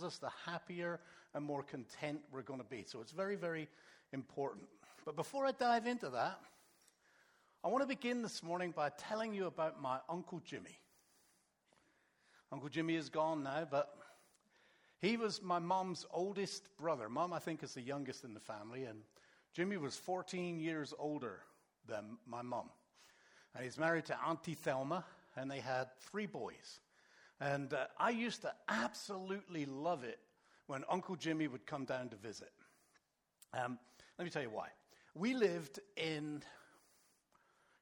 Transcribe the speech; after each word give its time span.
tells 0.00 0.12
us, 0.12 0.18
the 0.18 0.50
happier 0.50 1.00
and 1.34 1.44
more 1.44 1.62
content 1.62 2.20
we're 2.32 2.42
going 2.42 2.60
to 2.60 2.66
be. 2.66 2.84
So 2.86 3.00
it's 3.00 3.12
very, 3.12 3.36
very 3.36 3.68
important. 4.12 4.64
But 5.04 5.16
before 5.16 5.46
I 5.46 5.52
dive 5.52 5.86
into 5.86 6.10
that, 6.10 6.40
I 7.62 7.68
want 7.68 7.82
to 7.82 7.88
begin 7.88 8.22
this 8.22 8.42
morning 8.42 8.72
by 8.74 8.90
telling 8.90 9.34
you 9.34 9.46
about 9.46 9.80
my 9.80 9.98
Uncle 10.08 10.40
Jimmy. 10.44 10.78
Uncle 12.52 12.68
Jimmy 12.68 12.96
is 12.96 13.08
gone 13.08 13.42
now, 13.42 13.66
but 13.70 13.94
he 15.00 15.16
was 15.16 15.42
my 15.42 15.58
mom's 15.58 16.06
oldest 16.12 16.74
brother. 16.76 17.08
Mom, 17.08 17.32
I 17.32 17.38
think, 17.38 17.62
is 17.62 17.74
the 17.74 17.82
youngest 17.82 18.24
in 18.24 18.34
the 18.34 18.40
family, 18.40 18.84
and 18.84 19.00
Jimmy 19.52 19.76
was 19.76 19.96
14 19.96 20.58
years 20.58 20.94
older 20.98 21.40
than 21.86 22.18
my 22.26 22.42
mom. 22.42 22.70
And 23.54 23.64
he's 23.64 23.78
married 23.78 24.06
to 24.06 24.16
Auntie 24.26 24.54
Thelma, 24.54 25.04
and 25.36 25.50
they 25.50 25.60
had 25.60 25.88
three 26.10 26.26
boys. 26.26 26.80
And 27.40 27.72
uh, 27.72 27.86
I 27.98 28.10
used 28.10 28.42
to 28.42 28.52
absolutely 28.68 29.64
love 29.66 30.04
it 30.04 30.18
when 30.66 30.84
Uncle 30.88 31.16
Jimmy 31.16 31.48
would 31.48 31.66
come 31.66 31.84
down 31.84 32.08
to 32.10 32.16
visit. 32.16 32.52
Um, 33.54 33.78
let 34.18 34.24
me 34.24 34.30
tell 34.30 34.42
you 34.42 34.50
why. 34.50 34.68
We 35.14 35.34
lived 35.34 35.80
in 35.96 36.42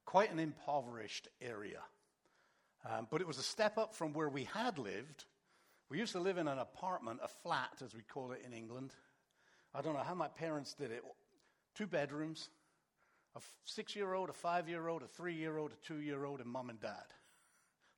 quite 0.04 0.32
an 0.32 0.38
impoverished 0.38 1.28
area, 1.42 1.80
um, 2.88 3.08
but 3.10 3.20
it 3.20 3.26
was 3.26 3.38
a 3.38 3.42
step 3.42 3.76
up 3.76 3.94
from 3.94 4.12
where 4.12 4.28
we 4.28 4.44
had 4.44 4.78
lived 4.78 5.24
we 5.90 5.98
used 5.98 6.12
to 6.12 6.20
live 6.20 6.36
in 6.36 6.48
an 6.48 6.58
apartment, 6.58 7.20
a 7.22 7.28
flat, 7.28 7.80
as 7.82 7.94
we 7.94 8.02
call 8.02 8.32
it 8.32 8.42
in 8.44 8.52
England. 8.52 8.94
I 9.74 9.80
don't 9.80 9.94
know 9.94 10.00
how 10.00 10.14
my 10.14 10.28
parents 10.28 10.74
did 10.74 10.90
it. 10.90 11.02
Two 11.74 11.86
bedrooms, 11.86 12.50
a 13.34 13.40
six 13.64 13.96
year 13.96 14.12
old, 14.12 14.28
a 14.28 14.34
five 14.34 14.68
year 14.68 14.88
old, 14.88 15.02
a 15.02 15.06
three 15.06 15.34
year 15.34 15.56
old, 15.56 15.72
a 15.72 15.86
two 15.86 16.00
year 16.00 16.24
old, 16.24 16.40
and 16.40 16.50
mom 16.50 16.68
and 16.68 16.80
dad. 16.80 17.14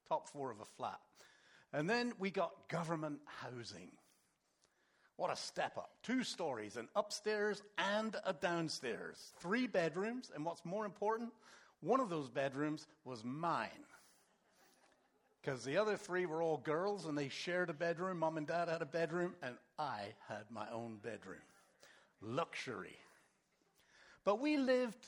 Top 0.09 0.29
floor 0.29 0.51
of 0.53 0.61
a 0.61 0.65
flat. 0.65 1.01
And 1.73 1.89
then 1.89 2.13
we 2.19 2.31
got 2.31 2.69
government 2.69 3.21
housing. 3.25 3.91
What 5.17 5.33
a 5.33 5.37
step 5.37 5.77
up. 5.77 5.91
Two 6.03 6.25
stories, 6.25 6.77
an 6.77 6.89
upstairs 6.97 7.63
and 7.79 8.17
a 8.25 8.33
downstairs. 8.33 9.33
Three 9.39 9.67
bedrooms, 9.67 10.31
and 10.35 10.45
what's 10.45 10.65
more 10.65 10.85
important, 10.85 11.31
one 11.81 12.01
of 12.01 12.09
those 12.09 12.29
bedrooms 12.29 12.87
was 13.05 13.23
mine 13.25 13.69
because 15.41 15.65
the 15.65 15.79
other 15.79 15.97
three 15.97 16.27
were 16.27 16.43
all 16.43 16.59
girls 16.59 17.07
and 17.07 17.17
they 17.17 17.29
shared 17.29 17.71
a 17.71 17.75
bedroom. 17.75 18.19
Mom 18.19 18.37
and 18.37 18.47
dad 18.47 18.69
had 18.69 18.83
a 18.83 18.87
bedroom, 18.87 19.35
and 19.43 19.55
I 19.79 20.15
had 20.29 20.45
my 20.51 20.67
own 20.71 20.99
bedroom. 21.03 21.41
Luxury. 22.21 22.99
But 24.25 24.41
we 24.41 24.59
lived 24.59 25.07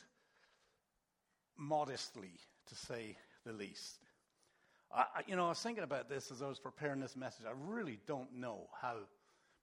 modestly, 1.56 2.32
to 2.68 2.74
say 2.74 3.16
the 3.44 3.52
least. 3.52 3.98
I, 4.94 5.22
you 5.26 5.36
know, 5.36 5.46
I 5.46 5.48
was 5.50 5.60
thinking 5.60 5.84
about 5.84 6.08
this 6.08 6.30
as 6.30 6.42
I 6.42 6.48
was 6.48 6.58
preparing 6.58 7.00
this 7.00 7.16
message. 7.16 7.46
I 7.46 7.52
really 7.66 7.98
don't 8.06 8.34
know 8.34 8.68
how 8.80 8.96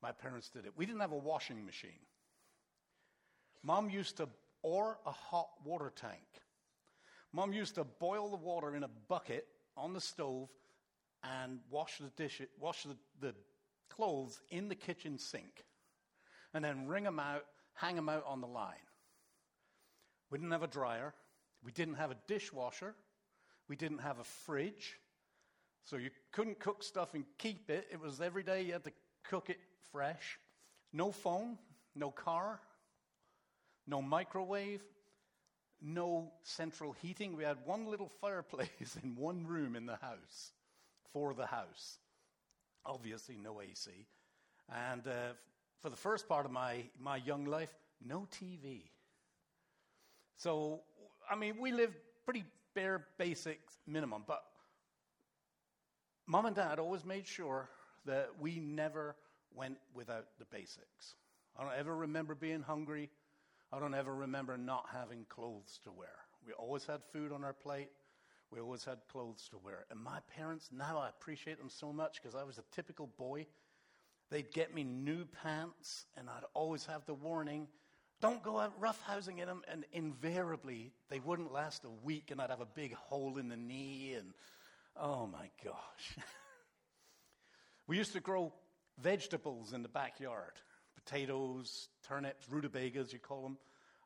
my 0.02 0.12
parents 0.12 0.50
did 0.50 0.66
it. 0.66 0.74
We 0.76 0.86
didn't 0.86 1.02
have 1.02 1.12
a 1.12 1.18
washing 1.18 1.66
machine. 1.66 2.00
Mom 3.64 3.90
used 3.90 4.18
to, 4.18 4.30
or 4.64 4.98
a 5.06 5.12
hot 5.12 5.50
water 5.64 5.92
tank. 5.96 6.24
Mom 7.32 7.54
used 7.54 7.76
to 7.76 7.84
boil 7.84 8.30
the 8.30 8.38
water 8.38 8.76
in 8.76 8.84
a 8.84 8.90
bucket 9.08 9.46
on 9.78 9.94
the 9.94 10.02
stove 10.02 10.50
and 11.24 11.60
wash 11.70 12.00
the 12.00 12.10
dish, 12.16 12.42
wash 12.60 12.84
the, 12.84 12.96
the 13.20 13.36
clothes 13.90 14.42
in 14.50 14.68
the 14.68 14.76
kitchen 14.76 15.20
sink, 15.20 15.66
and 16.54 16.64
then 16.64 16.88
wring 16.88 17.04
them 17.04 17.20
out, 17.20 17.46
hang 17.74 17.96
them 17.96 18.10
out 18.10 18.24
on 18.26 18.42
the 18.42 18.48
line. 18.48 18.74
We 20.32 20.38
didn't 20.38 20.52
have 20.52 20.64
a 20.64 20.68
dryer. 20.68 21.14
We 21.64 21.72
didn't 21.72 21.96
have 21.96 22.10
a 22.10 22.18
dishwasher. 22.28 22.96
We 23.68 23.76
didn't 23.76 24.00
have 24.00 24.20
a 24.20 24.24
fridge. 24.24 24.98
So 25.90 25.98
you 25.98 26.12
couldn't 26.32 26.59
cook 26.59 26.84
stuff 26.84 27.16
and 27.16 27.26
keep 27.40 27.72
it. 27.72 27.88
It 27.92 28.00
was 28.00 28.22
every 28.22 28.44
day 28.44 28.62
you 28.62 28.73
had 28.73 28.84
to 28.84 28.92
cook 29.23 29.50
it 29.50 29.58
fresh. 29.92 30.38
No 30.94 31.12
phone, 31.12 31.58
no 31.95 32.12
car, 32.12 32.59
no 33.88 34.00
microwave, 34.00 34.84
no 35.82 36.32
central 36.44 36.92
heating. 37.02 37.36
We 37.36 37.44
had 37.44 37.58
one 37.66 37.88
little 37.88 38.11
fireplace 38.22 38.98
in 39.04 39.16
one 39.16 39.48
room 39.48 39.76
in 39.76 39.88
the 39.88 39.95
house 39.95 40.52
for 41.11 41.33
the 41.33 41.48
house. 41.48 41.98
Obviously, 42.86 43.38
no 43.42 43.60
AC. 43.60 43.89
And 44.71 45.08
uh, 45.08 45.33
for 45.82 45.89
the 45.89 45.95
first 45.95 46.30
part 46.30 46.45
of 46.45 46.52
my, 46.52 46.83
my 47.02 47.17
young 47.17 47.45
life, 47.45 47.73
no 48.06 48.27
TV. 48.32 48.83
So, 50.38 50.82
I 51.30 51.36
mean, 51.36 51.60
we 51.60 51.71
lived 51.71 51.95
pretty 52.26 52.44
bare, 52.76 53.08
basic 53.17 53.60
minimum, 53.88 54.23
but 54.27 54.44
mom 56.30 56.45
and 56.45 56.56
dad 56.56 56.80
always 56.80 57.04
made 57.04 57.28
sure 57.28 57.70
that 58.06 58.30
we 58.40 58.60
never 58.60 59.16
went 59.54 59.78
without 59.94 60.28
the 60.38 60.45
basics. 60.45 61.16
I 61.58 61.64
don't 61.64 61.78
ever 61.78 61.95
remember 61.95 62.36
being 62.36 62.62
hungry. 62.62 63.10
I 63.73 63.80
don't 63.80 63.95
ever 63.95 64.14
remember 64.14 64.58
not 64.58 64.86
having 64.94 65.26
clothes 65.28 65.80
to 65.84 65.92
wear. 65.92 66.16
We 66.45 66.54
always 66.54 66.86
had 66.86 67.02
food 67.12 67.32
on 67.32 67.44
our 67.44 67.54
plate. 67.54 67.89
We 68.52 68.60
always 68.60 68.86
had 68.86 69.00
clothes 69.12 69.50
to 69.52 69.58
wear. 69.58 69.86
And 69.92 70.00
my 70.00 70.20
parents, 70.36 70.70
now 70.72 71.00
I 71.00 71.10
appreciate 71.10 71.58
them 71.58 71.70
so 71.70 71.92
much 71.92 72.22
because 72.22 72.36
I 72.36 72.44
was 72.44 72.60
a 72.60 72.64
typical 72.72 73.08
boy. 73.18 73.48
They'd 74.30 74.52
get 74.54 74.73
me 74.73 74.84
new 74.84 75.26
pants, 75.26 76.06
and 76.16 76.30
I'd 76.30 76.45
always 76.54 76.86
have 76.86 77.06
the 77.06 77.16
warning 77.16 77.68
don't 78.22 78.44
go 78.44 78.60
out 78.60 78.80
roughhousing 78.82 79.39
in 79.39 79.48
them. 79.48 79.62
And 79.72 79.86
invariably, 79.94 80.92
they 81.10 81.20
wouldn't 81.20 81.54
last 81.54 81.86
a 81.86 81.89
week, 82.06 82.32
and 82.32 82.42
I'd 82.42 82.50
have 82.50 82.62
a 82.62 82.66
big 82.66 82.94
hole 82.94 83.38
in 83.38 83.48
the 83.48 83.56
knee. 83.56 84.16
And 84.18 84.34
oh 84.99 85.27
my 85.27 85.49
gosh. 85.64 86.17
we 87.87 87.98
used 87.98 88.14
to 88.14 88.20
grow 88.20 88.54
vegetables 89.02 89.73
in 89.73 89.82
the 89.82 89.89
backyard 89.89 90.54
potatoes, 91.05 91.87
turnips, 92.08 92.45
rutabagas, 92.49 93.14
you 93.14 93.20
call 93.20 93.42
them 93.42 93.58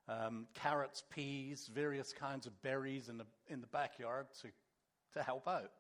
um, 0.08 0.48
carrots, 0.54 1.04
peas, 1.10 1.70
various 1.74 2.14
kinds 2.14 2.46
of 2.46 2.62
berries 2.62 3.10
in 3.10 3.18
the, 3.18 3.26
in 3.48 3.62
the 3.62 3.68
backyard 3.68 4.28
to, 4.42 4.48
to 5.14 5.24
help 5.24 5.48
out. 5.48 5.72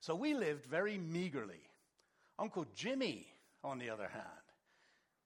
So 0.00 0.14
we 0.14 0.34
lived 0.34 0.66
very 0.66 0.98
meagerly. 0.98 1.62
Uncle 2.38 2.66
Jimmy, 2.74 3.26
on 3.62 3.78
the 3.78 3.90
other 3.90 4.08
hand, 4.08 4.24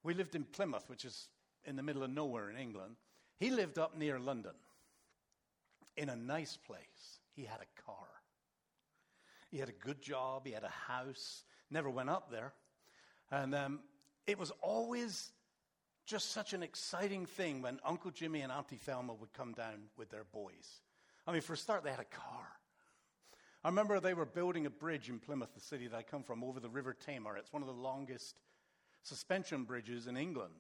we 0.03 0.15
lived 0.15 0.34
in 0.34 0.44
Plymouth, 0.44 0.84
which 0.88 1.04
is 1.04 1.28
in 1.65 1.77
the 1.77 1.82
middle 1.82 2.03
of 2.03 2.10
nowhere 2.10 2.50
in 2.50 2.56
England. 2.56 2.97
He 3.38 3.50
lived 3.50 3.78
up 3.78 3.97
near 3.97 4.19
London 4.19 4.54
in 5.97 6.09
a 6.09 6.16
nice 6.16 6.56
place. 6.56 7.19
He 7.34 7.44
had 7.44 7.60
a 7.60 7.82
car. 7.82 8.08
He 9.50 9.59
had 9.59 9.69
a 9.69 9.72
good 9.72 10.00
job. 10.00 10.47
He 10.47 10.53
had 10.53 10.64
a 10.64 10.69
house. 10.69 11.44
Never 11.70 11.91
went 11.91 12.10
up 12.10 12.31
there. 12.31 12.53
And 13.31 13.54
um, 13.54 13.81
it 14.26 14.38
was 14.38 14.53
always 14.62 15.32
just 16.06 16.32
such 16.32 16.53
an 16.53 16.62
exciting 16.62 17.26
thing 17.26 17.62
when 17.62 17.78
Uncle 17.84 18.10
Jimmy 18.10 18.41
and 18.41 18.50
Auntie 18.50 18.76
Thelma 18.76 19.14
would 19.14 19.32
come 19.32 19.53
down 19.53 19.88
with 19.97 20.10
their 20.10 20.25
boys. 20.32 20.81
I 21.26 21.32
mean, 21.32 21.42
for 21.42 21.53
a 21.53 21.56
start, 21.56 21.84
they 21.84 21.91
had 21.91 22.00
a 22.00 22.04
car. 22.04 22.47
I 23.62 23.69
remember 23.69 24.00
they 24.00 24.14
were 24.14 24.25
building 24.25 24.66
a 24.66 24.70
bridge 24.70 25.09
in 25.10 25.19
Plymouth, 25.19 25.53
the 25.54 25.60
city 25.60 25.88
that 25.88 25.97
I 25.97 26.03
come 26.03 26.22
from, 26.22 26.42
over 26.42 26.60
the 26.60 26.69
River 26.70 26.94
Tamar. 26.94 27.36
It's 27.36 27.53
one 27.53 27.62
of 27.62 27.69
the 27.69 27.75
longest 27.75 28.41
suspension 29.03 29.65
bridges 29.65 30.06
in 30.06 30.16
England. 30.16 30.54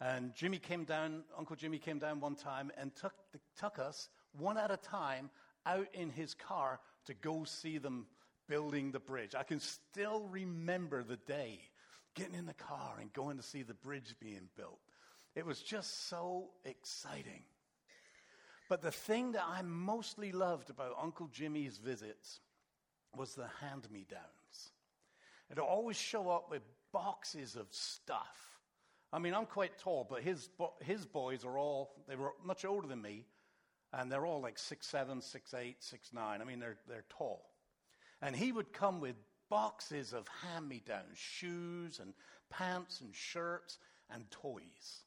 And 0.00 0.34
Jimmy 0.34 0.58
came 0.58 0.84
down, 0.84 1.24
Uncle 1.38 1.56
Jimmy 1.56 1.78
came 1.78 1.98
down 1.98 2.20
one 2.20 2.34
time 2.34 2.70
and 2.76 2.94
took, 2.94 3.14
took 3.58 3.78
us 3.78 4.08
one 4.38 4.58
at 4.58 4.70
a 4.70 4.76
time 4.76 5.30
out 5.66 5.86
in 5.92 6.10
his 6.10 6.34
car 6.34 6.80
to 7.06 7.14
go 7.14 7.44
see 7.44 7.78
them 7.78 8.06
building 8.48 8.92
the 8.92 9.00
bridge. 9.00 9.34
I 9.34 9.42
can 9.42 9.60
still 9.60 10.26
remember 10.30 11.02
the 11.02 11.16
day 11.16 11.60
getting 12.14 12.34
in 12.34 12.46
the 12.46 12.54
car 12.54 12.96
and 13.00 13.12
going 13.12 13.36
to 13.36 13.42
see 13.42 13.62
the 13.62 13.74
bridge 13.74 14.16
being 14.20 14.48
built. 14.56 14.80
It 15.36 15.46
was 15.46 15.62
just 15.62 16.08
so 16.08 16.50
exciting. 16.64 17.44
But 18.68 18.82
the 18.82 18.90
thing 18.90 19.32
that 19.32 19.44
I 19.46 19.62
mostly 19.62 20.32
loved 20.32 20.70
about 20.70 20.96
Uncle 21.00 21.28
Jimmy's 21.28 21.78
visits 21.78 22.40
was 23.16 23.34
the 23.34 23.48
hand 23.60 23.90
me 23.90 24.06
downs. 24.08 24.72
It'd 25.50 25.58
always 25.58 25.96
show 25.96 26.28
up 26.28 26.50
with 26.50 26.62
boxes 26.92 27.56
of 27.56 27.66
stuff. 27.70 28.58
I 29.12 29.18
mean, 29.18 29.34
I'm 29.34 29.46
quite 29.46 29.78
tall, 29.78 30.06
but 30.08 30.22
his, 30.22 30.48
his 30.80 31.04
boys 31.04 31.44
are 31.44 31.58
all, 31.58 31.96
they 32.08 32.14
were 32.14 32.32
much 32.44 32.64
older 32.64 32.86
than 32.86 33.02
me, 33.02 33.24
and 33.92 34.10
they're 34.10 34.26
all 34.26 34.40
like 34.40 34.58
six 34.58 34.86
seven, 34.86 35.20
six 35.20 35.54
eight, 35.54 35.76
six 35.80 36.12
nine. 36.12 36.40
I 36.40 36.44
mean, 36.44 36.60
they're, 36.60 36.78
they're 36.88 37.04
tall. 37.08 37.50
And 38.22 38.36
he 38.36 38.52
would 38.52 38.72
come 38.72 39.00
with 39.00 39.16
boxes 39.48 40.12
of 40.12 40.28
hand 40.28 40.68
me 40.68 40.82
downs 40.86 41.18
shoes 41.18 41.98
and 42.00 42.14
pants 42.50 43.00
and 43.00 43.14
shirts 43.14 43.78
and 44.12 44.30
toys. 44.30 45.02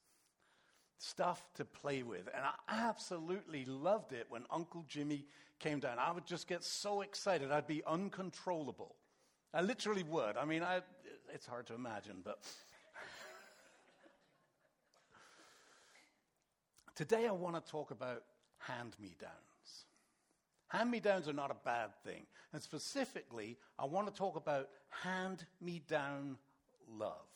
Stuff 0.98 1.42
to 1.56 1.66
play 1.66 2.04
with. 2.04 2.28
And 2.34 2.44
I 2.44 2.54
absolutely 2.88 3.66
loved 3.66 4.14
it 4.14 4.28
when 4.30 4.44
Uncle 4.50 4.86
Jimmy 4.88 5.26
came 5.60 5.80
down. 5.80 5.98
I 6.00 6.12
would 6.12 6.26
just 6.26 6.48
get 6.48 6.64
so 6.64 7.02
excited, 7.02 7.52
I'd 7.52 7.68
be 7.68 7.84
uncontrollable. 7.86 8.96
I 9.54 9.62
literally 9.62 10.04
would. 10.04 10.36
I 10.36 10.46
mean, 10.46 10.64
I, 10.64 10.82
it's 11.34 11.46
hard 11.46 11.68
to 11.68 11.76
imagine, 11.76 12.18
but. 12.24 12.40
Today, 16.96 17.28
I 17.28 17.32
want 17.32 17.64
to 17.64 17.72
talk 17.72 17.92
about 17.92 18.24
hand 18.68 18.96
me 19.00 19.16
downs. 19.20 19.86
Hand 20.68 20.90
me 20.90 21.00
downs 21.00 21.28
are 21.28 21.34
not 21.34 21.52
a 21.52 21.66
bad 21.66 21.96
thing. 22.04 22.26
And 22.52 22.62
specifically, 22.62 23.58
I 23.78 23.86
want 23.86 24.08
to 24.08 24.14
talk 24.14 24.36
about 24.36 24.70
hand 24.90 25.46
me 25.62 25.82
down 25.88 26.38
love. 26.90 27.28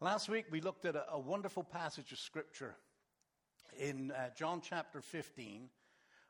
Last 0.00 0.28
week 0.28 0.46
we 0.50 0.60
looked 0.60 0.84
at 0.84 0.94
a, 0.94 1.04
a 1.12 1.18
wonderful 1.18 1.64
passage 1.64 2.12
of 2.12 2.18
Scripture 2.18 2.76
in 3.78 4.12
uh, 4.12 4.30
John 4.36 4.60
chapter 4.62 5.00
15, 5.00 5.68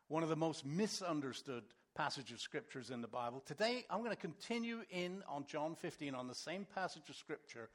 one 0.08 0.22
of 0.22 0.28
the 0.28 0.36
most 0.36 0.64
misunderstood 0.64 1.64
passages 1.94 2.34
of 2.34 2.40
Scriptures 2.40 2.90
in 2.90 3.02
the 3.02 3.08
Bible. 3.08 3.42
Today 3.44 3.84
I'm 3.90 3.98
going 3.98 4.10
to 4.10 4.16
continue 4.16 4.82
in 4.90 5.22
on 5.28 5.44
John 5.46 5.74
15 5.74 6.14
on 6.14 6.28
the 6.28 6.34
same 6.34 6.66
passage 6.74 7.08
of 7.08 7.16
Scripture. 7.16 7.68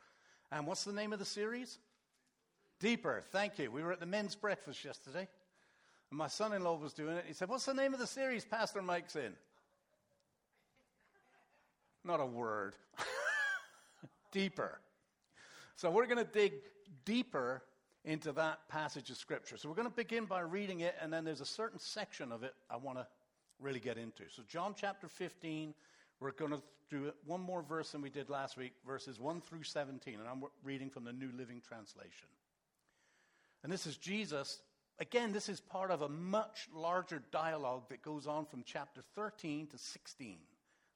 And 0.51 0.65
what's 0.65 0.83
the 0.83 0.93
name 0.93 1.13
of 1.13 1.19
the 1.19 1.25
series? 1.25 1.77
Deeper. 2.83 3.23
Thank 3.31 3.59
you. 3.59 3.71
We 3.71 3.81
were 3.81 3.93
at 3.93 4.01
the 4.01 4.05
men's 4.05 4.35
breakfast 4.35 4.83
yesterday. 4.83 5.25
And 6.09 6.17
my 6.17 6.27
son 6.27 6.51
in 6.51 6.65
law 6.65 6.75
was 6.75 6.91
doing 6.91 7.15
it. 7.15 7.23
He 7.25 7.33
said, 7.33 7.47
What's 7.47 7.65
the 7.65 7.73
name 7.73 7.93
of 7.93 7.99
the 8.01 8.05
series 8.05 8.43
Pastor 8.43 8.81
Mike's 8.81 9.15
in? 9.15 9.31
Not 12.03 12.19
a 12.19 12.25
word. 12.25 12.75
deeper. 14.33 14.81
So 15.77 15.89
we're 15.89 16.07
going 16.07 16.17
to 16.17 16.29
dig 16.29 16.55
deeper 17.05 17.63
into 18.03 18.33
that 18.33 18.67
passage 18.67 19.09
of 19.09 19.15
Scripture. 19.15 19.55
So 19.55 19.69
we're 19.69 19.75
going 19.75 19.87
to 19.87 19.95
begin 19.95 20.25
by 20.25 20.41
reading 20.41 20.81
it, 20.81 20.93
and 21.01 21.13
then 21.13 21.23
there's 21.23 21.39
a 21.39 21.45
certain 21.45 21.79
section 21.79 22.33
of 22.33 22.43
it 22.43 22.53
I 22.69 22.75
want 22.75 22.97
to 22.97 23.07
really 23.61 23.79
get 23.79 23.97
into. 23.97 24.23
So, 24.29 24.43
John 24.49 24.75
chapter 24.77 25.07
15, 25.07 25.73
we're 26.19 26.31
going 26.31 26.51
to 26.51 26.61
do 26.89 27.13
one 27.25 27.39
more 27.39 27.61
verse 27.61 27.91
than 27.91 28.01
we 28.01 28.09
did 28.09 28.29
last 28.29 28.57
week, 28.57 28.73
verses 28.85 29.21
1 29.21 29.39
through 29.39 29.63
17, 29.63 30.15
and 30.15 30.27
I'm 30.27 30.43
reading 30.65 30.89
from 30.89 31.05
the 31.05 31.13
New 31.13 31.31
Living 31.37 31.61
Translation. 31.65 32.27
And 33.63 33.71
this 33.71 33.87
is 33.87 33.97
Jesus. 33.97 34.61
Again, 34.99 35.31
this 35.31 35.49
is 35.49 35.59
part 35.59 35.89
of 35.89 36.01
a 36.01 36.09
much 36.09 36.67
larger 36.73 37.23
dialogue 37.31 37.83
that 37.89 38.03
goes 38.03 38.27
on 38.27 38.45
from 38.45 38.63
chapter 38.65 39.01
13 39.15 39.67
to 39.67 39.77
16, 39.77 40.37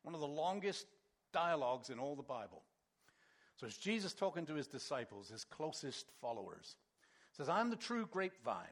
one 0.03 0.13
of 0.13 0.21
the 0.21 0.27
longest 0.27 0.85
dialogues 1.33 1.89
in 1.89 1.97
all 1.97 2.15
the 2.15 2.23
Bible. 2.23 2.61
So 3.55 3.65
it's 3.65 3.77
Jesus 3.77 4.13
talking 4.13 4.45
to 4.45 4.53
his 4.53 4.67
disciples, 4.67 5.29
his 5.29 5.43
closest 5.43 6.05
followers. 6.21 6.75
He 7.31 7.37
says, 7.37 7.49
I'm 7.49 7.69
the 7.69 7.75
true 7.75 8.07
grapevine, 8.11 8.65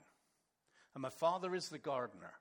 and 0.94 1.02
my 1.02 1.10
Father 1.10 1.56
is 1.56 1.70
the 1.70 1.80
gardener. 1.80 2.34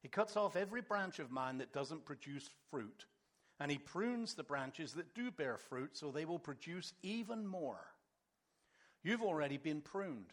He 0.00 0.08
cuts 0.08 0.36
off 0.36 0.56
every 0.56 0.80
branch 0.80 1.18
of 1.18 1.30
mine 1.30 1.58
that 1.58 1.72
doesn't 1.72 2.06
produce 2.06 2.48
fruit, 2.70 3.04
and 3.60 3.70
he 3.70 3.78
prunes 3.78 4.34
the 4.34 4.42
branches 4.42 4.94
that 4.94 5.14
do 5.14 5.30
bear 5.30 5.58
fruit 5.58 5.90
so 5.92 6.10
they 6.10 6.24
will 6.24 6.38
produce 6.38 6.94
even 7.02 7.46
more. 7.46 7.84
You've 9.04 9.22
already 9.22 9.58
been 9.58 9.80
pruned 9.80 10.32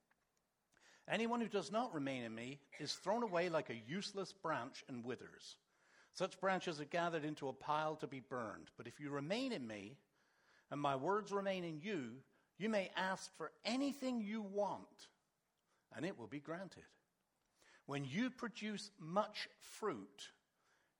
Anyone 1.09 1.41
who 1.41 1.47
does 1.47 1.71
not 1.71 1.93
remain 1.93 2.23
in 2.23 2.33
me 2.33 2.59
is 2.79 2.93
thrown 2.93 3.23
away 3.23 3.49
like 3.49 3.69
a 3.69 3.81
useless 3.87 4.31
branch 4.31 4.83
and 4.87 5.03
withers. 5.03 5.57
Such 6.13 6.39
branches 6.39 6.79
are 6.79 6.85
gathered 6.85 7.25
into 7.25 7.47
a 7.47 7.53
pile 7.53 7.95
to 7.97 8.07
be 8.07 8.19
burned. 8.19 8.69
But 8.77 8.87
if 8.87 8.99
you 8.99 9.09
remain 9.09 9.51
in 9.51 9.65
me, 9.65 9.97
and 10.69 10.79
my 10.79 10.95
words 10.95 11.31
remain 11.31 11.63
in 11.63 11.79
you, 11.81 12.11
you 12.57 12.69
may 12.69 12.91
ask 12.95 13.35
for 13.37 13.51
anything 13.65 14.21
you 14.21 14.41
want, 14.41 15.07
and 15.95 16.05
it 16.05 16.17
will 16.17 16.27
be 16.27 16.39
granted. 16.39 16.83
When 17.87 18.05
you 18.05 18.29
produce 18.29 18.91
much 18.99 19.49
fruit, 19.59 20.29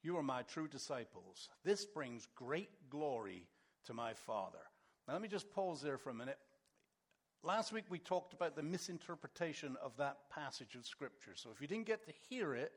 you 0.01 0.17
are 0.17 0.23
my 0.23 0.41
true 0.41 0.67
disciples. 0.67 1.49
This 1.63 1.85
brings 1.85 2.27
great 2.35 2.69
glory 2.89 3.45
to 3.85 3.93
my 3.93 4.13
Father. 4.13 4.59
Now, 5.07 5.13
let 5.13 5.21
me 5.21 5.27
just 5.27 5.51
pause 5.51 5.81
there 5.81 5.97
for 5.97 6.09
a 6.09 6.15
minute. 6.15 6.39
Last 7.43 7.73
week 7.73 7.85
we 7.89 7.97
talked 7.97 8.33
about 8.33 8.55
the 8.55 8.61
misinterpretation 8.61 9.75
of 9.83 9.97
that 9.97 10.29
passage 10.29 10.75
of 10.75 10.85
Scripture. 10.85 11.31
So 11.33 11.49
if 11.51 11.59
you 11.59 11.67
didn't 11.67 11.87
get 11.87 12.05
to 12.05 12.13
hear 12.29 12.53
it, 12.53 12.71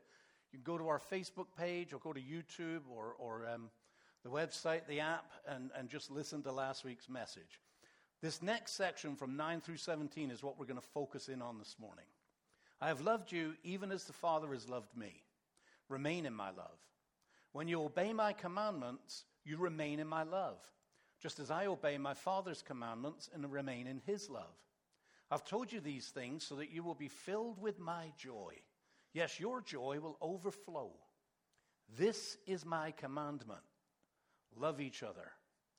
you 0.53 0.59
can 0.59 0.65
go 0.65 0.79
to 0.79 0.89
our 0.89 0.99
Facebook 0.99 1.49
page 1.59 1.93
or 1.93 1.99
go 1.99 2.15
to 2.15 2.21
YouTube 2.21 2.81
or, 2.91 3.15
or 3.19 3.47
um, 3.47 3.69
the 4.23 4.31
website, 4.31 4.87
the 4.89 5.01
app, 5.01 5.31
and, 5.47 5.71
and 5.77 5.91
just 5.91 6.11
listen 6.11 6.43
to 6.45 6.53
last 6.53 6.83
week's 6.83 7.11
message. 7.11 7.61
This 8.23 8.41
next 8.41 8.73
section 8.73 9.17
from 9.17 9.37
9 9.37 9.61
through 9.61 9.77
17 9.77 10.31
is 10.31 10.43
what 10.43 10.59
we're 10.59 10.65
going 10.65 10.81
to 10.81 10.87
focus 10.95 11.29
in 11.29 11.43
on 11.43 11.59
this 11.59 11.77
morning. 11.79 12.07
I 12.81 12.89
have 12.89 13.03
loved 13.03 13.33
you 13.33 13.53
even 13.65 13.93
as 13.93 14.05
the 14.05 14.15
Father 14.15 14.51
has 14.55 14.67
loved 14.67 14.97
me. 14.97 15.25
Remain 15.91 16.25
in 16.25 16.33
my 16.33 16.49
love. 16.49 16.79
When 17.53 17.69
you 17.69 17.83
obey 17.83 18.15
my 18.15 18.33
commandments, 18.33 19.25
you 19.45 19.59
remain 19.59 20.01
in 20.01 20.07
my 20.07 20.23
love, 20.23 20.57
just 21.25 21.41
as 21.41 21.51
I 21.51 21.65
obey 21.65 21.97
my 21.97 22.13
Father's 22.13 22.61
commandments 22.61 23.31
and 23.33 23.51
remain 23.51 23.87
in 23.87 24.03
his 24.05 24.29
love. 24.29 24.59
I've 25.31 25.47
told 25.47 25.73
you 25.73 25.81
these 25.81 26.09
things 26.09 26.45
so 26.45 26.57
that 26.57 26.71
you 26.71 26.83
will 26.83 26.95
be 26.95 27.09
filled 27.09 27.59
with 27.63 27.79
my 27.79 28.13
joy. 28.19 28.53
Yes, 29.15 29.41
your 29.41 29.63
joy 29.63 30.01
will 30.03 30.19
overflow. 30.21 30.91
This 31.97 32.37
is 32.47 32.67
my 32.67 32.91
commandment 32.91 33.63
love 34.55 34.83
each 34.83 35.03
other 35.03 35.31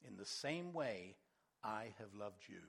in 0.08 0.18
the 0.18 0.26
same 0.26 0.74
way 0.74 1.16
I 1.64 1.94
have 2.00 2.16
loved 2.20 2.42
you. 2.50 2.62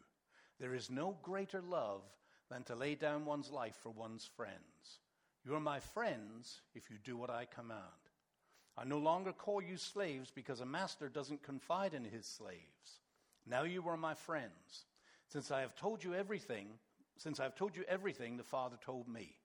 There 0.61 0.75
is 0.75 0.91
no 0.91 1.17
greater 1.23 1.63
love 1.63 2.03
than 2.51 2.63
to 2.65 2.75
lay 2.75 2.95
down 2.95 3.25
one's 3.25 3.51
life 3.51 3.77
for 3.83 3.89
one's 3.89 4.29
friends. 4.37 5.01
You 5.47 5.55
are 5.55 5.61
my 5.61 5.81
friends 5.81 6.61
if 6.75 6.91
you 6.91 6.99
do 7.03 7.17
what 7.17 7.31
I 7.31 7.47
command. 7.47 8.06
I 8.79 8.85
no 8.85 8.99
longer 8.99 9.33
call 9.33 9.63
you 9.63 9.77
slaves 9.77 10.31
because 10.35 10.61
a 10.61 10.67
master 10.67 11.09
doesn't 11.09 11.43
confide 11.43 11.95
in 11.95 12.05
his 12.05 12.27
slaves. 12.27 13.01
Now 13.47 13.63
you 13.63 13.87
are 13.89 13.97
my 13.97 14.15
friends, 14.15 14.85
since 15.29 15.51
I 15.51 15.61
have 15.61 15.75
told 15.77 16.05
you 16.05 16.15
everything, 16.15 16.69
since 17.17 17.41
I've 17.41 17.55
told 17.55 17.77
you 17.77 17.85
everything 17.89 18.37
the 18.37 18.43
Father 18.43 18.77
told 18.85 19.09
me. 19.09 19.37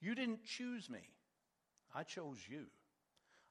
You 0.00 0.14
didn't 0.14 0.44
choose 0.44 0.90
me, 0.90 1.10
I 1.94 2.02
chose 2.02 2.38
you. 2.48 2.66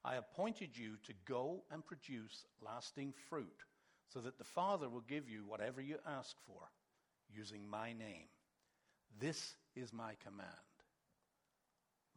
I 0.03 0.15
appointed 0.15 0.77
you 0.77 0.97
to 1.05 1.13
go 1.25 1.63
and 1.71 1.85
produce 1.85 2.45
lasting 2.61 3.13
fruit, 3.29 3.63
so 4.09 4.19
that 4.21 4.37
the 4.37 4.43
Father 4.43 4.89
will 4.89 5.01
give 5.01 5.29
you 5.29 5.43
whatever 5.45 5.81
you 5.81 5.97
ask 6.05 6.35
for, 6.45 6.61
using 7.29 7.69
my 7.69 7.93
name. 7.93 8.27
This 9.19 9.55
is 9.75 9.93
my 9.93 10.13
command 10.23 10.49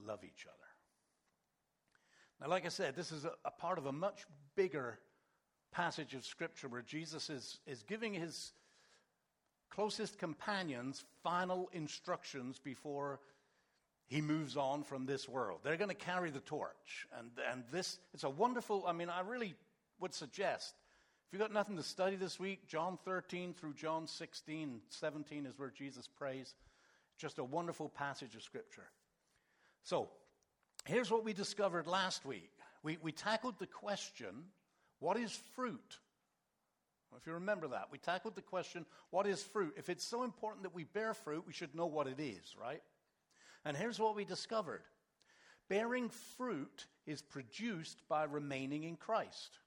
love 0.07 0.25
each 0.25 0.47
other. 0.47 0.70
Now, 2.41 2.49
like 2.49 2.65
I 2.65 2.69
said, 2.71 2.97
this 2.97 3.13
is 3.13 3.25
a, 3.25 3.33
a 3.45 3.51
part 3.51 3.79
of 3.79 3.87
a 3.87 3.93
much 3.93 4.25
bigger 4.57 4.99
passage 5.73 6.15
of 6.15 6.25
Scripture 6.25 6.69
where 6.69 6.83
Jesus 6.83 7.31
is, 7.31 7.61
is 7.67 7.83
giving 7.83 8.15
his 8.15 8.53
closest 9.71 10.19
companions 10.19 11.05
final 11.23 11.69
instructions 11.73 12.59
before 12.59 13.21
he 14.07 14.21
moves 14.21 14.57
on 14.57 14.83
from 14.83 15.07
this 15.07 15.29
world. 15.29 15.61
They're 15.63 15.77
going 15.77 15.91
to 15.91 15.95
carry 15.95 16.31
the 16.31 16.41
torch. 16.41 17.07
And, 17.17 17.31
and 17.51 17.63
this, 17.71 17.99
it's 18.13 18.25
a 18.25 18.31
wonderful, 18.31 18.85
I 18.87 18.93
mean, 18.93 19.09
I 19.09 19.21
really 19.21 19.55
would 20.01 20.13
suggest, 20.15 20.75
if 21.27 21.33
you've 21.33 21.41
got 21.41 21.53
nothing 21.53 21.77
to 21.77 21.83
study 21.83 22.17
this 22.17 22.41
week, 22.41 22.67
John 22.67 22.99
13 23.05 23.55
through 23.55 23.75
John 23.75 24.09
16, 24.09 24.81
17 24.89 25.47
is 25.47 25.57
where 25.59 25.71
Jesus 25.71 26.09
prays. 26.09 26.55
Just 27.19 27.39
a 27.39 27.45
wonderful 27.45 27.89
passage 27.89 28.35
of 28.35 28.43
Scripture. 28.43 28.89
So, 29.85 30.09
Here's 30.85 31.11
what 31.11 31.25
we 31.25 31.33
discovered 31.33 31.87
last 31.87 32.25
week. 32.25 32.51
We, 32.83 32.99
we 33.03 33.13
tackled 33.13 33.59
the 33.59 33.67
question 33.67 34.45
what 34.99 35.17
is 35.17 35.33
fruit? 35.55 35.99
If 37.17 37.27
you 37.27 37.33
remember 37.35 37.69
that, 37.69 37.89
we 37.91 37.99
tackled 37.99 38.37
the 38.37 38.43
question 38.43 38.87
what 39.11 39.27
is 39.27 39.43
fruit? 39.43 39.75
If 39.77 39.89
it's 39.89 40.05
so 40.05 40.23
important 40.23 40.63
that 40.63 40.75
we 40.75 40.85
bear 40.85 41.15
fruit, 41.15 41.45
we 41.47 41.53
should 41.53 41.75
know 41.75 41.87
what 41.87 42.07
it 42.07 42.21
is, 42.21 42.55
right? 42.61 42.83
And 43.65 43.77
here's 43.77 43.99
what 43.99 44.17
we 44.17 44.25
discovered 44.25 44.83
bearing 45.69 46.09
fruit 46.09 46.87
is 47.07 47.23
produced 47.23 48.03
by 48.09 48.25
remaining 48.25 48.85
in 48.85 48.97
Christ. 48.97 49.59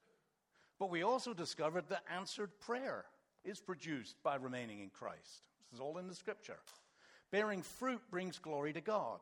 But 0.78 0.90
we 0.90 1.02
also 1.02 1.32
discovered 1.32 1.84
that 1.88 2.02
answered 2.12 2.50
prayer 2.60 3.04
is 3.44 3.60
produced 3.60 4.16
by 4.22 4.36
remaining 4.36 4.80
in 4.80 4.90
Christ. 4.90 5.42
This 5.70 5.74
is 5.74 5.80
all 5.80 5.98
in 5.98 6.08
the 6.08 6.14
scripture. 6.14 6.58
Bearing 7.30 7.62
fruit 7.62 8.00
brings 8.10 8.38
glory 8.38 8.72
to 8.72 8.80
God. 8.80 9.20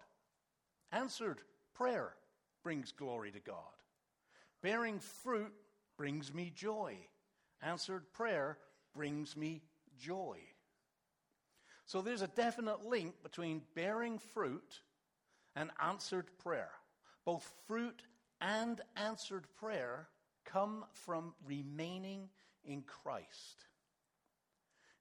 Answered 0.90 1.40
Prayer 1.82 2.14
brings 2.62 2.92
glory 2.92 3.32
to 3.32 3.40
God. 3.40 3.56
Bearing 4.62 5.00
fruit 5.00 5.52
brings 5.98 6.32
me 6.32 6.52
joy. 6.54 6.94
Answered 7.60 8.04
prayer 8.12 8.56
brings 8.94 9.36
me 9.36 9.62
joy. 9.98 10.36
So 11.84 12.00
there's 12.00 12.22
a 12.22 12.28
definite 12.28 12.86
link 12.86 13.14
between 13.24 13.62
bearing 13.74 14.20
fruit 14.20 14.78
and 15.56 15.72
answered 15.84 16.26
prayer. 16.38 16.70
Both 17.24 17.52
fruit 17.66 18.02
and 18.40 18.80
answered 18.94 19.48
prayer 19.58 20.06
come 20.44 20.84
from 20.92 21.34
remaining 21.44 22.28
in 22.64 22.82
Christ. 22.82 23.64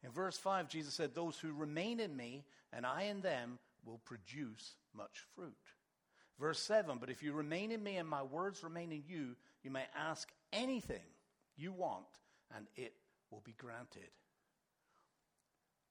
In 0.03 0.09
verse 0.09 0.39
5, 0.39 0.67
Jesus 0.67 0.95
said, 0.95 1.13
Those 1.13 1.37
who 1.37 1.53
remain 1.53 1.99
in 1.99 2.17
me 2.17 2.43
and 2.73 2.87
I 2.87 3.03
in 3.03 3.21
them 3.21 3.59
will 3.85 3.99
produce 4.03 4.73
much 4.95 5.19
fruit. 5.35 5.53
Verse 6.41 6.59
7 6.59 6.97
But 6.99 7.11
if 7.11 7.21
you 7.21 7.31
remain 7.31 7.71
in 7.71 7.83
me 7.83 7.97
and 7.97 8.09
my 8.09 8.23
words 8.23 8.63
remain 8.63 8.91
in 8.91 9.03
you, 9.07 9.35
you 9.63 9.69
may 9.69 9.85
ask 9.95 10.27
anything 10.51 11.05
you 11.55 11.71
want, 11.71 12.07
and 12.55 12.65
it 12.75 12.93
will 13.29 13.43
be 13.45 13.53
granted. 13.59 14.09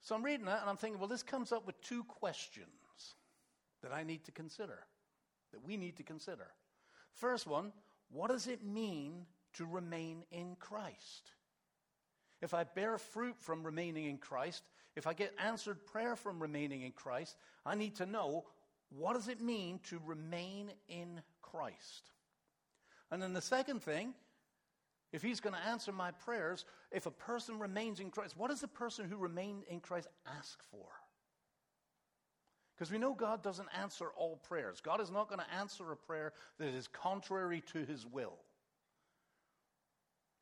So 0.02 0.16
I'm 0.16 0.24
reading 0.24 0.46
that 0.46 0.62
and 0.62 0.68
I'm 0.68 0.76
thinking, 0.76 0.98
well, 0.98 1.08
this 1.08 1.22
comes 1.22 1.52
up 1.52 1.66
with 1.66 1.80
two 1.82 2.02
questions 2.04 2.66
that 3.82 3.92
I 3.92 4.02
need 4.02 4.24
to 4.24 4.32
consider, 4.32 4.80
that 5.52 5.64
we 5.64 5.76
need 5.76 5.96
to 5.98 6.02
consider. 6.02 6.48
First 7.12 7.46
one, 7.46 7.72
what 8.10 8.30
does 8.30 8.46
it 8.46 8.64
mean 8.64 9.26
to 9.54 9.66
remain 9.66 10.24
in 10.32 10.56
Christ? 10.58 11.30
If 12.42 12.54
I 12.54 12.64
bear 12.64 12.98
fruit 12.98 13.36
from 13.38 13.62
remaining 13.62 14.06
in 14.06 14.18
Christ, 14.18 14.64
if 14.96 15.06
I 15.06 15.12
get 15.12 15.34
answered 15.38 15.86
prayer 15.86 16.16
from 16.16 16.40
remaining 16.40 16.82
in 16.82 16.92
Christ, 16.92 17.36
I 17.64 17.74
need 17.74 17.94
to 17.96 18.06
know 18.06 18.46
what 18.96 19.14
does 19.14 19.28
it 19.28 19.40
mean 19.40 19.80
to 19.84 20.00
remain 20.04 20.72
in 20.88 21.20
Christ? 21.42 22.10
And 23.10 23.22
then 23.22 23.32
the 23.32 23.40
second 23.40 23.82
thing, 23.82 24.14
if 25.12 25.22
he's 25.22 25.40
going 25.40 25.54
to 25.54 25.68
answer 25.68 25.92
my 25.92 26.10
prayers, 26.10 26.64
if 26.90 27.06
a 27.06 27.10
person 27.10 27.58
remains 27.58 28.00
in 28.00 28.10
Christ, 28.10 28.36
what 28.36 28.50
does 28.50 28.60
the 28.60 28.68
person 28.68 29.08
who 29.08 29.16
remained 29.16 29.64
in 29.68 29.80
Christ 29.80 30.08
ask 30.38 30.60
for? 30.70 30.86
Because 32.74 32.90
we 32.90 32.98
know 32.98 33.12
God 33.12 33.42
doesn't 33.42 33.68
answer 33.78 34.06
all 34.16 34.36
prayers. 34.48 34.80
God 34.80 35.00
is 35.00 35.10
not 35.10 35.28
going 35.28 35.40
to 35.40 35.54
answer 35.54 35.92
a 35.92 35.96
prayer 35.96 36.32
that 36.58 36.68
is 36.68 36.88
contrary 36.88 37.62
to 37.72 37.84
his 37.84 38.06
will, 38.06 38.38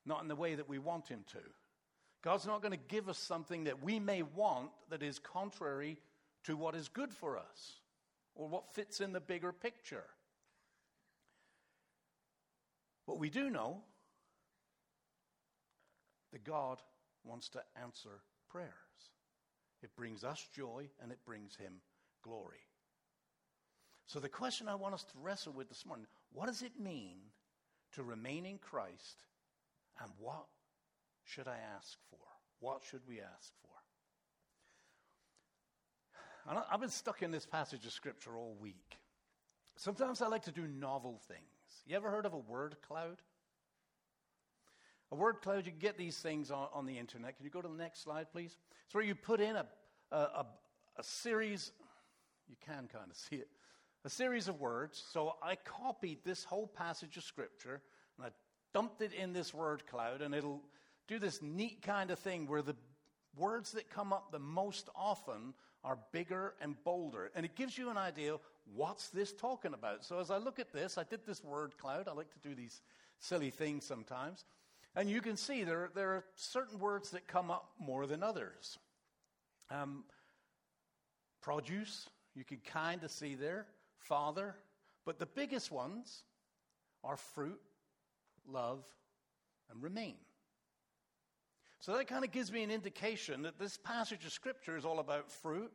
not 0.07 0.23
in 0.23 0.29
the 0.29 0.37
way 0.37 0.55
that 0.55 0.69
we 0.69 0.79
want 0.79 1.09
him 1.09 1.25
to. 1.33 1.39
God's 2.23 2.47
not 2.47 2.63
going 2.63 2.73
to 2.73 2.85
give 2.89 3.09
us 3.09 3.19
something 3.19 3.65
that 3.65 3.83
we 3.83 3.99
may 3.99 4.23
want 4.23 4.71
that 4.91 5.03
is 5.03 5.19
contrary 5.19 5.99
to 6.45 6.57
what 6.57 6.75
is 6.75 6.89
good 6.89 7.13
for 7.13 7.37
us 7.37 7.81
or 8.39 8.49
what 8.49 8.73
fits 8.73 9.01
in 9.01 9.13
the 9.13 9.21
bigger 9.21 9.53
picture. 9.53 10.05
What 13.05 13.19
we 13.19 13.29
do 13.29 13.51
know 13.51 13.83
that 16.33 16.45
God 16.45 16.79
wants 17.25 17.49
to 17.51 17.63
answer 17.83 18.23
prayers. 18.49 18.73
It 19.83 19.95
brings 19.97 20.25
us 20.25 20.47
joy 20.55 20.89
and 21.03 21.11
it 21.11 21.19
brings 21.27 21.57
him 21.57 21.75
glory. 22.23 22.65
So 24.07 24.21
the 24.21 24.29
question 24.29 24.69
I 24.69 24.75
want 24.77 24.95
us 24.95 25.05
to 25.05 25.19
wrestle 25.21 25.53
with 25.53 25.69
this 25.69 25.85
morning, 25.85 26.07
what 26.33 26.47
does 26.47 26.63
it 26.63 26.79
mean 26.81 27.19
to 27.95 28.03
remain 28.03 28.47
in 28.47 28.59
Christ 28.59 29.25
and 30.01 30.11
what 30.19 30.47
should 31.25 31.49
I 31.49 31.59
ask 31.77 31.99
for? 32.09 32.19
What 32.61 32.83
should 32.89 33.03
we 33.07 33.21
ask 33.21 33.53
for? 33.63 33.78
I've 36.49 36.81
been 36.81 36.89
stuck 36.89 37.23
in 37.23 37.31
this 37.31 37.45
passage 37.45 37.85
of 37.85 37.93
Scripture 37.93 38.37
all 38.37 38.57
week. 38.59 38.97
Sometimes 39.77 40.23
I 40.23 40.29
like 40.29 40.45
to 40.45 40.51
do 40.51 40.67
novel 40.67 41.21
things. 41.29 41.41
You 41.87 41.95
ever 41.97 42.11
heard 42.11 42.25
of 42.25 42.33
a 42.33 42.39
word 42.39 42.77
cloud? 42.87 43.21
A 45.13 45.15
word 45.15 45.43
cloud, 45.43 45.67
you 45.67 45.73
can 45.73 45.79
get 45.79 45.99
these 45.99 46.17
things 46.19 46.51
on, 46.51 46.69
on 46.73 46.87
the 46.87 46.99
internet. 46.99 47.37
Can 47.37 47.45
you 47.45 47.51
go 47.51 47.61
to 47.61 47.69
the 47.69 47.75
next 47.75 48.03
slide, 48.03 48.33
please? 48.33 48.57
It's 48.87 48.95
where 48.95 49.05
you 49.05 49.15
put 49.15 49.41
in 49.41 49.57
a, 49.57 49.67
a, 50.11 50.17
a, 50.17 50.47
a 50.97 51.03
series, 51.03 51.73
you 52.49 52.57
can 52.65 52.89
kind 52.91 53.11
of 53.11 53.17
see 53.17 53.37
it, 53.37 53.49
a 54.05 54.11
series 54.11 54.49
of 54.49 54.59
words. 54.59 55.03
So 55.13 55.37
I 55.43 55.57
copied 55.57 56.19
this 56.25 56.45
whole 56.45 56.67
passage 56.67 57.17
of 57.19 57.25
Scripture 57.25 57.83
and 58.17 58.27
I 58.27 58.31
dumped 58.73 59.03
it 59.03 59.13
in 59.13 59.33
this 59.35 59.53
word 59.53 59.87
cloud, 59.87 60.23
and 60.23 60.35
it'll 60.35 60.63
do 61.09 61.19
this 61.19 61.43
neat 61.43 61.83
kind 61.83 62.11
of 62.11 62.19
thing 62.19 62.47
where 62.47 62.63
the 62.63 62.77
words 63.37 63.73
that 63.73 63.91
come 63.91 64.13
up 64.13 64.33
the 64.33 64.39
most 64.39 64.89
often 64.97 65.55
are 65.85 65.99
bigger 66.13 66.55
and 66.61 66.77
bolder. 66.85 67.31
And 67.35 67.45
it 67.45 67.55
gives 67.55 67.79
you 67.79 67.91
an 67.91 67.97
idea 67.97 68.37
what's 68.75 69.09
this 69.09 69.33
talking 69.33 69.75
about. 69.75 70.05
So 70.05 70.19
as 70.19 70.31
I 70.31 70.39
look 70.39 70.59
at 70.59 70.73
this, 70.73 70.99
I 70.99 71.05
did 71.05 71.21
this 71.27 71.43
word 71.43 71.79
cloud. 71.79 72.09
I 72.09 72.13
like 72.13 72.31
to 72.33 72.49
do 72.49 72.55
these 72.55 72.83
silly 73.19 73.51
things 73.51 73.85
sometimes. 73.85 74.45
And 74.97 75.09
you 75.09 75.21
can 75.21 75.37
see 75.37 75.65
there, 75.65 75.91
there 75.95 76.11
are 76.11 76.25
certain 76.35 76.79
words 76.79 77.11
that 77.11 77.27
come 77.27 77.51
up 77.51 77.71
more 77.79 78.07
than 78.07 78.23
others. 78.23 78.79
Um, 79.71 80.05
produce, 81.41 82.09
you 82.35 82.45
can 82.45 82.59
kind 82.59 83.05
of 83.05 83.11
see 83.11 83.35
there. 83.35 83.67
Father. 83.99 84.57
But 85.05 85.19
the 85.19 85.27
biggest 85.27 85.71
ones 85.71 86.23
are 87.05 87.17
fruit, 87.17 87.61
love, 88.47 88.85
and 89.71 89.83
remain. 89.83 90.17
So 91.81 91.97
that 91.97 92.09
kind 92.09 92.25
of 92.25 92.33
gives 92.33 92.51
me 92.51 92.63
an 92.63 92.71
indication 92.71 93.43
that 93.43 93.59
this 93.59 93.77
passage 93.77 94.25
of 94.25 94.33
Scripture 94.33 94.77
is 94.77 94.85
all 94.85 94.99
about 94.99 95.31
fruit, 95.31 95.71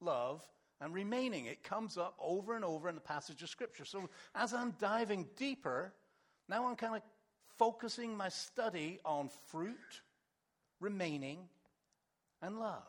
love, 0.00 0.44
and 0.80 0.94
remaining. 0.94 1.46
It 1.46 1.62
comes 1.62 1.98
up 1.98 2.14
over 2.20 2.54
and 2.54 2.64
over 2.64 2.88
in 2.88 2.94
the 2.94 3.00
passage 3.00 3.42
of 3.42 3.48
Scripture. 3.48 3.84
So 3.84 4.08
as 4.34 4.54
I'm 4.54 4.74
diving 4.78 5.26
deeper, 5.36 5.92
now 6.48 6.66
I'm 6.66 6.76
kind 6.76 6.96
of 6.96 7.02
focusing 7.58 8.16
my 8.16 8.28
study 8.28 9.00
on 9.04 9.28
fruit, 9.48 10.02
remaining, 10.78 11.40
and 12.40 12.58
love. 12.58 12.86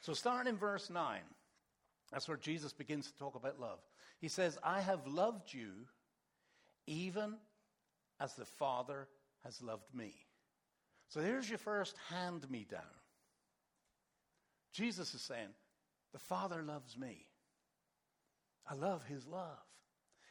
So 0.00 0.14
starting 0.14 0.50
in 0.50 0.56
verse 0.56 0.88
9, 0.88 1.20
that's 2.12 2.28
where 2.28 2.36
Jesus 2.36 2.72
begins 2.72 3.10
to 3.10 3.18
talk 3.18 3.34
about 3.34 3.60
love. 3.60 3.80
He 4.20 4.28
says, 4.28 4.56
I 4.62 4.80
have 4.80 5.06
loved 5.06 5.52
you 5.52 5.72
even 6.86 7.34
as 8.20 8.34
the 8.34 8.44
Father 8.44 9.08
has 9.44 9.60
loved 9.60 9.92
me. 9.92 10.14
So 11.08 11.20
here's 11.20 11.48
your 11.48 11.58
first 11.58 11.96
hand 12.10 12.48
me 12.50 12.66
down. 12.68 12.80
Jesus 14.72 15.14
is 15.14 15.22
saying, 15.22 15.48
The 16.12 16.18
Father 16.18 16.62
loves 16.62 16.96
me. 16.98 17.26
I 18.68 18.74
love 18.74 19.04
his 19.04 19.26
love. 19.26 19.58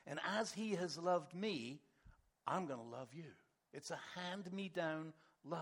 And 0.05 0.19
as 0.37 0.51
he 0.51 0.71
has 0.75 0.97
loved 0.97 1.33
me, 1.33 1.79
I'm 2.45 2.67
going 2.67 2.79
to 2.79 2.85
love 2.85 3.07
you. 3.13 3.31
It's 3.73 3.91
a 3.91 3.99
hand 4.15 4.51
me 4.53 4.69
down 4.69 5.13
love. 5.43 5.61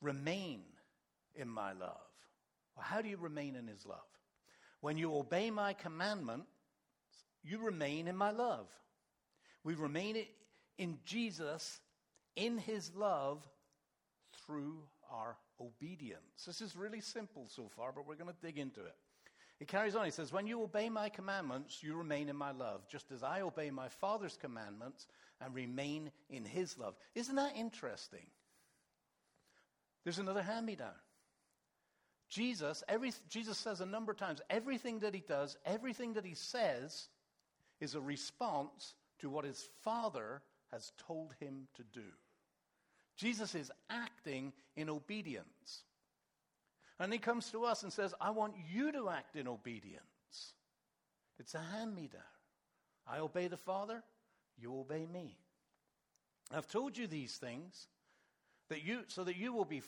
Remain 0.00 0.62
in 1.34 1.48
my 1.48 1.72
love. 1.72 2.00
Well, 2.76 2.84
how 2.84 3.00
do 3.00 3.08
you 3.08 3.16
remain 3.16 3.54
in 3.54 3.66
his 3.66 3.86
love? 3.86 3.98
When 4.80 4.98
you 4.98 5.14
obey 5.14 5.50
my 5.50 5.72
commandment, 5.72 6.44
you 7.42 7.58
remain 7.58 8.08
in 8.08 8.16
my 8.16 8.30
love. 8.30 8.66
We 9.62 9.74
remain 9.74 10.26
in 10.76 10.98
Jesus 11.04 11.80
in 12.36 12.58
his 12.58 12.92
love 12.94 13.46
through 14.46 14.78
our 15.10 15.36
obedience. 15.60 16.44
This 16.46 16.60
is 16.60 16.76
really 16.76 17.00
simple 17.00 17.46
so 17.48 17.70
far, 17.76 17.92
but 17.92 18.06
we're 18.06 18.16
going 18.16 18.30
to 18.30 18.46
dig 18.46 18.58
into 18.58 18.80
it. 18.80 18.96
He 19.58 19.64
carries 19.64 19.94
on. 19.94 20.04
He 20.04 20.10
says, 20.10 20.32
When 20.32 20.46
you 20.46 20.62
obey 20.62 20.88
my 20.88 21.08
commandments, 21.08 21.82
you 21.82 21.94
remain 21.94 22.28
in 22.28 22.36
my 22.36 22.50
love, 22.50 22.88
just 22.88 23.12
as 23.12 23.22
I 23.22 23.42
obey 23.42 23.70
my 23.70 23.88
Father's 23.88 24.36
commandments 24.36 25.06
and 25.40 25.54
remain 25.54 26.10
in 26.28 26.44
his 26.44 26.76
love. 26.76 26.94
Isn't 27.14 27.36
that 27.36 27.56
interesting? 27.56 28.26
There's 30.02 30.18
another 30.18 30.42
hand 30.42 30.66
me 30.66 30.76
down. 30.76 30.94
Jesus, 32.28 32.82
every, 32.88 33.12
Jesus 33.28 33.56
says 33.56 33.80
a 33.80 33.86
number 33.86 34.10
of 34.10 34.18
times, 34.18 34.40
everything 34.50 34.98
that 35.00 35.14
he 35.14 35.20
does, 35.20 35.56
everything 35.64 36.14
that 36.14 36.24
he 36.24 36.34
says 36.34 37.08
is 37.80 37.94
a 37.94 38.00
response 38.00 38.94
to 39.20 39.30
what 39.30 39.44
his 39.44 39.68
Father 39.82 40.42
has 40.72 40.92
told 41.06 41.32
him 41.38 41.68
to 41.76 41.84
do. 41.92 42.06
Jesus 43.16 43.54
is 43.54 43.70
acting 43.90 44.52
in 44.76 44.90
obedience. 44.90 45.82
And 46.98 47.12
he 47.12 47.18
comes 47.18 47.50
to 47.50 47.64
us 47.64 47.82
and 47.82 47.92
says, 47.92 48.14
I 48.20 48.30
want 48.30 48.54
you 48.72 48.92
to 48.92 49.08
act 49.08 49.36
in 49.36 49.48
obedience. 49.48 50.02
It's 51.38 51.54
a 51.54 51.60
hand 51.60 51.94
me 51.94 52.08
down. 52.12 52.22
I 53.06 53.18
obey 53.18 53.48
the 53.48 53.56
Father, 53.56 54.02
you 54.56 54.78
obey 54.78 55.06
me. 55.12 55.36
I've 56.52 56.68
told 56.68 56.96
you 56.96 57.06
these 57.06 57.36
things 57.36 57.88
that 58.68 58.84
you, 58.84 59.00
so 59.08 59.24
that 59.24 59.36
you 59.36 59.52
will 59.52 59.64
be 59.64 59.82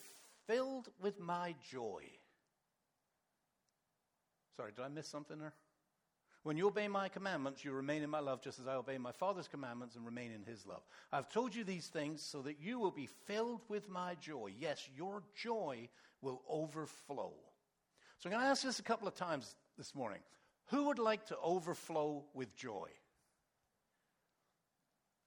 filled 0.46 0.88
with 1.00 1.18
my 1.20 1.54
joy. 1.70 2.02
Sorry, 4.56 4.72
did 4.74 4.84
I 4.84 4.88
miss 4.88 5.06
something 5.06 5.38
there? 5.38 5.54
When 6.46 6.56
you 6.56 6.68
obey 6.68 6.86
my 6.86 7.08
commandments, 7.08 7.64
you 7.64 7.72
remain 7.72 8.04
in 8.04 8.10
my 8.10 8.20
love, 8.20 8.40
just 8.40 8.60
as 8.60 8.68
I 8.68 8.76
obey 8.76 8.98
my 8.98 9.10
Father's 9.10 9.48
commandments 9.48 9.96
and 9.96 10.06
remain 10.06 10.30
in 10.30 10.44
his 10.44 10.64
love. 10.64 10.82
I've 11.12 11.28
told 11.28 11.52
you 11.56 11.64
these 11.64 11.88
things 11.88 12.22
so 12.22 12.40
that 12.42 12.60
you 12.60 12.78
will 12.78 12.92
be 12.92 13.08
filled 13.24 13.62
with 13.68 13.88
my 13.88 14.14
joy. 14.20 14.52
Yes, 14.56 14.88
your 14.96 15.24
joy 15.34 15.88
will 16.22 16.42
overflow. 16.48 17.32
So 18.18 18.28
I'm 18.28 18.30
going 18.30 18.44
to 18.44 18.48
ask 18.48 18.62
this 18.62 18.78
a 18.78 18.84
couple 18.84 19.08
of 19.08 19.16
times 19.16 19.56
this 19.76 19.92
morning. 19.92 20.20
Who 20.66 20.84
would 20.84 21.00
like 21.00 21.26
to 21.26 21.36
overflow 21.42 22.22
with 22.32 22.54
joy? 22.54 22.90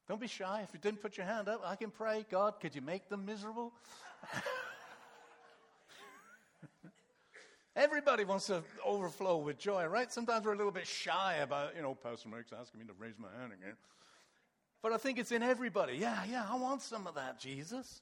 Don't 0.07 0.21
be 0.21 0.27
shy. 0.27 0.61
If 0.63 0.73
you 0.73 0.79
didn't 0.79 1.01
put 1.01 1.17
your 1.17 1.25
hand 1.25 1.49
up, 1.49 1.63
I 1.65 1.75
can 1.75 1.91
pray. 1.91 2.25
God, 2.31 2.61
could 2.61 2.73
you 2.73 2.81
make 2.81 3.09
them 3.09 3.25
miserable? 3.25 3.73
Everybody 7.75 8.23
wants 8.25 8.47
to 8.47 8.63
overflow 8.85 9.37
with 9.37 9.57
joy, 9.57 9.85
right? 9.85 10.11
Sometimes 10.11 10.45
we're 10.45 10.53
a 10.53 10.57
little 10.57 10.71
bit 10.71 10.87
shy 10.87 11.35
about, 11.35 11.75
you 11.75 11.81
know, 11.81 11.95
Pastor 11.95 12.29
Mike's 12.29 12.51
asking 12.51 12.79
me 12.79 12.85
to 12.87 12.93
raise 12.99 13.17
my 13.17 13.27
hand 13.39 13.53
again. 13.53 13.75
But 14.81 14.93
I 14.93 14.97
think 14.97 15.19
it's 15.19 15.31
in 15.31 15.43
everybody. 15.43 15.97
Yeah, 15.97 16.23
yeah, 16.29 16.45
I 16.49 16.55
want 16.55 16.81
some 16.81 17.05
of 17.05 17.15
that, 17.15 17.39
Jesus. 17.39 18.01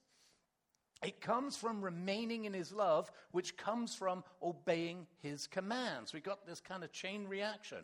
It 1.04 1.22
comes 1.22 1.56
from 1.56 1.82
remaining 1.82 2.46
in 2.46 2.54
his 2.54 2.72
love, 2.72 3.12
which 3.32 3.56
comes 3.56 3.94
from 3.94 4.24
obeying 4.42 5.06
his 5.22 5.46
commands. 5.46 6.14
We 6.14 6.22
got 6.22 6.48
this 6.48 6.60
kind 6.60 6.84
of 6.84 6.92
chain 6.92 7.28
reaction. 7.28 7.80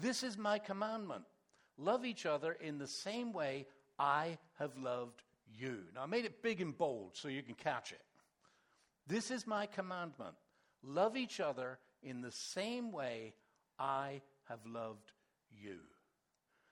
This 0.00 0.22
is 0.22 0.38
my 0.38 0.58
commandment 0.58 1.24
love 1.78 2.04
each 2.04 2.26
other 2.26 2.52
in 2.60 2.78
the 2.78 2.86
same 2.86 3.32
way 3.32 3.66
I 3.98 4.38
have 4.58 4.76
loved 4.76 5.22
you. 5.58 5.78
Now, 5.94 6.02
I 6.02 6.06
made 6.06 6.24
it 6.24 6.42
big 6.42 6.60
and 6.60 6.76
bold 6.76 7.12
so 7.14 7.28
you 7.28 7.42
can 7.42 7.54
catch 7.54 7.92
it. 7.92 8.00
This 9.06 9.30
is 9.30 9.46
my 9.46 9.66
commandment 9.66 10.34
love 10.82 11.16
each 11.16 11.40
other 11.40 11.78
in 12.02 12.20
the 12.20 12.32
same 12.32 12.92
way 12.92 13.34
I 13.78 14.20
have 14.48 14.60
loved 14.66 15.12
you. 15.50 15.78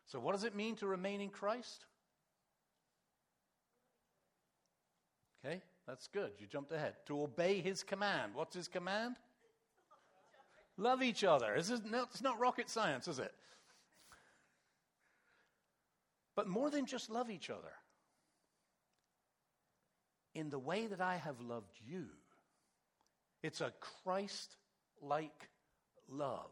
So, 0.06 0.18
what 0.18 0.32
does 0.32 0.44
it 0.44 0.56
mean 0.56 0.76
to 0.76 0.86
remain 0.86 1.20
in 1.20 1.28
Christ? 1.28 1.84
Okay, 5.44 5.62
that's 5.86 6.08
good. 6.08 6.32
You 6.38 6.46
jumped 6.46 6.72
ahead. 6.72 6.94
To 7.06 7.22
obey 7.22 7.60
his 7.60 7.82
command. 7.82 8.32
What's 8.34 8.54
his 8.54 8.68
command? 8.68 9.16
Love 10.76 11.02
each 11.02 11.24
other. 11.24 11.54
This 11.56 11.70
is 11.70 11.82
no, 11.84 12.02
it's 12.02 12.22
not 12.22 12.38
rocket 12.40 12.68
science, 12.68 13.06
is 13.08 13.18
it? 13.18 13.32
But 16.34 16.48
more 16.48 16.70
than 16.70 16.86
just 16.86 17.10
love 17.10 17.30
each 17.30 17.50
other, 17.50 17.72
in 20.34 20.48
the 20.48 20.58
way 20.58 20.86
that 20.86 21.00
I 21.00 21.16
have 21.16 21.40
loved 21.40 21.74
you, 21.84 22.06
it's 23.42 23.60
a 23.60 23.72
Christ 24.04 24.56
like 25.00 25.48
love. 26.08 26.50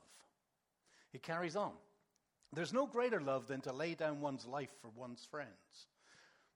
He 1.12 1.18
carries 1.18 1.57
on. 1.57 1.73
There's 2.52 2.73
no 2.73 2.87
greater 2.87 3.21
love 3.21 3.47
than 3.47 3.61
to 3.62 3.73
lay 3.73 3.95
down 3.95 4.21
one's 4.21 4.47
life 4.47 4.71
for 4.80 4.88
one's 4.97 5.26
friends. 5.30 5.87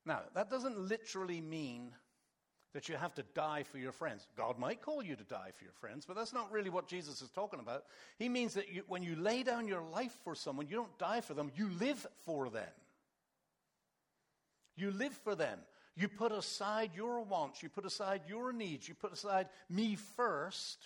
Now, 0.06 0.22
that 0.34 0.50
doesn't 0.50 0.78
literally 0.78 1.40
mean 1.40 1.92
that 2.72 2.88
you 2.88 2.96
have 2.96 3.14
to 3.14 3.24
die 3.34 3.62
for 3.64 3.78
your 3.78 3.92
friends. 3.92 4.26
God 4.36 4.58
might 4.58 4.80
call 4.80 5.02
you 5.02 5.14
to 5.14 5.24
die 5.24 5.50
for 5.56 5.64
your 5.64 5.74
friends, 5.74 6.06
but 6.06 6.16
that's 6.16 6.32
not 6.32 6.50
really 6.50 6.70
what 6.70 6.88
Jesus 6.88 7.20
is 7.20 7.30
talking 7.30 7.60
about. 7.60 7.84
He 8.18 8.28
means 8.28 8.54
that 8.54 8.72
you, 8.72 8.82
when 8.88 9.02
you 9.02 9.14
lay 9.16 9.42
down 9.42 9.68
your 9.68 9.82
life 9.82 10.16
for 10.24 10.34
someone, 10.34 10.66
you 10.68 10.76
don't 10.76 10.98
die 10.98 11.20
for 11.20 11.34
them, 11.34 11.52
you 11.54 11.68
live 11.78 12.06
for 12.24 12.48
them. 12.48 12.64
You 14.74 14.90
live 14.90 15.12
for 15.12 15.34
them. 15.34 15.58
You 15.94 16.08
put 16.08 16.32
aside 16.32 16.92
your 16.94 17.22
wants, 17.22 17.62
you 17.62 17.68
put 17.68 17.84
aside 17.84 18.22
your 18.26 18.52
needs, 18.52 18.88
you 18.88 18.94
put 18.94 19.12
aside 19.12 19.48
me 19.68 19.96
first 20.16 20.78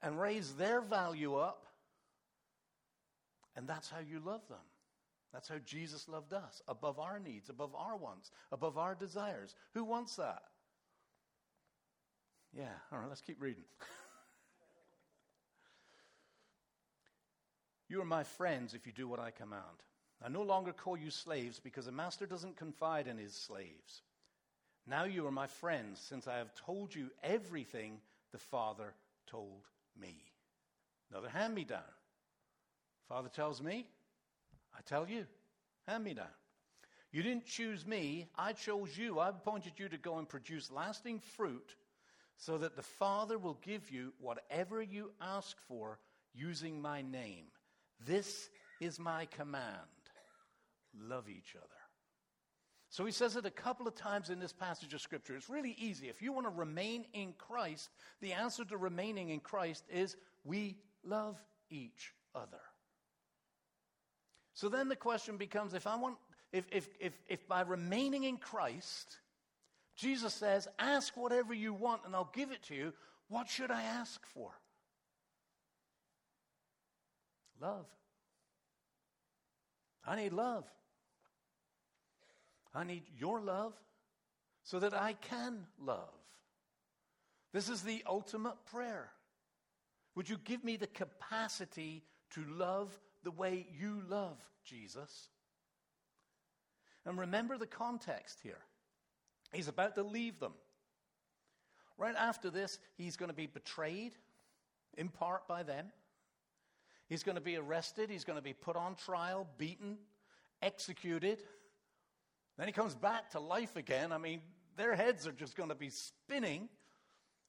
and 0.00 0.20
raise 0.20 0.54
their 0.54 0.80
value 0.80 1.36
up. 1.36 1.66
And 3.56 3.66
that's 3.66 3.88
how 3.88 3.98
you 3.98 4.20
love 4.20 4.46
them. 4.48 4.58
That's 5.32 5.48
how 5.48 5.56
Jesus 5.64 6.08
loved 6.08 6.32
us, 6.32 6.62
above 6.68 7.00
our 7.00 7.18
needs, 7.18 7.50
above 7.50 7.74
our 7.74 7.96
wants, 7.96 8.30
above 8.52 8.78
our 8.78 8.94
desires. 8.94 9.54
Who 9.74 9.84
wants 9.84 10.16
that? 10.16 10.42
Yeah, 12.56 12.72
all 12.92 13.00
right, 13.00 13.08
let's 13.08 13.20
keep 13.20 13.42
reading. 13.42 13.64
you 17.88 18.00
are 18.00 18.06
my 18.06 18.22
friends 18.22 18.72
if 18.72 18.86
you 18.86 18.92
do 18.92 19.08
what 19.08 19.18
I 19.18 19.30
command. 19.30 19.64
I 20.24 20.28
no 20.28 20.42
longer 20.42 20.72
call 20.72 20.96
you 20.96 21.10
slaves 21.10 21.60
because 21.60 21.86
a 21.86 21.92
master 21.92 22.26
doesn't 22.26 22.56
confide 22.56 23.06
in 23.06 23.18
his 23.18 23.34
slaves. 23.34 24.02
Now 24.86 25.04
you 25.04 25.26
are 25.26 25.32
my 25.32 25.46
friends 25.46 26.00
since 26.00 26.26
I 26.26 26.38
have 26.38 26.54
told 26.54 26.94
you 26.94 27.10
everything 27.22 27.98
the 28.32 28.38
Father 28.38 28.94
told 29.26 29.62
me. 30.00 30.16
Another 31.10 31.28
hand 31.28 31.54
me 31.54 31.64
down. 31.64 31.80
Father 33.08 33.28
tells 33.28 33.62
me, 33.62 33.86
I 34.76 34.80
tell 34.86 35.08
you, 35.08 35.26
hand 35.86 36.04
me 36.04 36.14
down. 36.14 36.26
You 37.12 37.22
didn't 37.22 37.46
choose 37.46 37.86
me, 37.86 38.28
I 38.36 38.52
chose 38.52 38.96
you. 38.96 39.18
I 39.18 39.28
appointed 39.28 39.74
you 39.76 39.88
to 39.88 39.96
go 39.96 40.18
and 40.18 40.28
produce 40.28 40.70
lasting 40.70 41.20
fruit 41.20 41.76
so 42.36 42.58
that 42.58 42.76
the 42.76 42.82
Father 42.82 43.38
will 43.38 43.58
give 43.62 43.90
you 43.90 44.12
whatever 44.20 44.82
you 44.82 45.12
ask 45.20 45.56
for 45.68 45.98
using 46.34 46.82
my 46.82 47.02
name. 47.02 47.44
This 48.04 48.48
is 48.80 48.98
my 48.98 49.26
command 49.26 49.86
love 51.00 51.28
each 51.28 51.54
other. 51.56 51.66
So 52.88 53.04
he 53.04 53.12
says 53.12 53.36
it 53.36 53.44
a 53.44 53.50
couple 53.50 53.88
of 53.88 53.94
times 53.94 54.30
in 54.30 54.38
this 54.38 54.52
passage 54.52 54.94
of 54.94 55.00
Scripture. 55.00 55.36
It's 55.36 55.50
really 55.50 55.76
easy. 55.78 56.08
If 56.08 56.22
you 56.22 56.32
want 56.32 56.46
to 56.46 56.50
remain 56.50 57.04
in 57.12 57.34
Christ, 57.36 57.90
the 58.20 58.32
answer 58.32 58.64
to 58.64 58.76
remaining 58.76 59.30
in 59.30 59.40
Christ 59.40 59.84
is 59.92 60.16
we 60.44 60.76
love 61.04 61.42
each 61.68 62.12
other. 62.34 62.60
So 64.54 64.68
then 64.68 64.88
the 64.88 64.96
question 64.96 65.36
becomes 65.36 65.74
if 65.74 65.86
I 65.86 65.96
want, 65.96 66.16
if, 66.52 66.64
if, 66.72 66.88
if, 67.00 67.18
if 67.28 67.46
by 67.46 67.62
remaining 67.62 68.24
in 68.24 68.38
Christ, 68.38 69.18
Jesus 69.96 70.32
says, 70.32 70.68
ask 70.78 71.16
whatever 71.16 71.52
you 71.52 71.74
want 71.74 72.02
and 72.06 72.14
I'll 72.14 72.30
give 72.32 72.52
it 72.52 72.62
to 72.64 72.74
you, 72.74 72.92
what 73.28 73.48
should 73.48 73.70
I 73.70 73.82
ask 73.82 74.24
for? 74.26 74.52
Love. 77.60 77.86
I 80.06 80.16
need 80.16 80.32
love. 80.32 80.64
I 82.76 82.84
need 82.84 83.04
your 83.18 83.40
love 83.40 83.72
so 84.62 84.78
that 84.80 84.94
I 84.94 85.14
can 85.14 85.66
love. 85.80 86.12
This 87.52 87.68
is 87.68 87.82
the 87.82 88.02
ultimate 88.06 88.66
prayer. 88.66 89.10
Would 90.14 90.28
you 90.28 90.36
give 90.44 90.62
me 90.62 90.76
the 90.76 90.86
capacity 90.86 92.02
to 92.30 92.44
love 92.44 92.98
the 93.26 93.30
way 93.32 93.66
you 93.78 94.02
love 94.08 94.38
Jesus. 94.64 95.28
And 97.04 97.18
remember 97.18 97.58
the 97.58 97.66
context 97.66 98.38
here. 98.42 98.60
He's 99.52 99.68
about 99.68 99.94
to 99.96 100.02
leave 100.02 100.38
them. 100.38 100.52
Right 101.98 102.14
after 102.16 102.50
this, 102.50 102.78
he's 102.96 103.16
going 103.16 103.30
to 103.30 103.36
be 103.36 103.46
betrayed, 103.46 104.12
in 104.96 105.08
part 105.08 105.48
by 105.48 105.62
them. 105.62 105.86
He's 107.08 107.22
going 107.22 107.36
to 107.36 107.40
be 107.40 107.56
arrested. 107.56 108.10
He's 108.10 108.24
going 108.24 108.38
to 108.38 108.42
be 108.42 108.52
put 108.52 108.76
on 108.76 108.96
trial, 108.96 109.48
beaten, 109.56 109.96
executed. 110.62 111.42
Then 112.56 112.66
he 112.66 112.72
comes 112.72 112.94
back 112.94 113.30
to 113.30 113.40
life 113.40 113.76
again. 113.76 114.12
I 114.12 114.18
mean, 114.18 114.40
their 114.76 114.94
heads 114.94 115.26
are 115.26 115.32
just 115.32 115.56
going 115.56 115.68
to 115.68 115.74
be 115.74 115.90
spinning. 115.90 116.68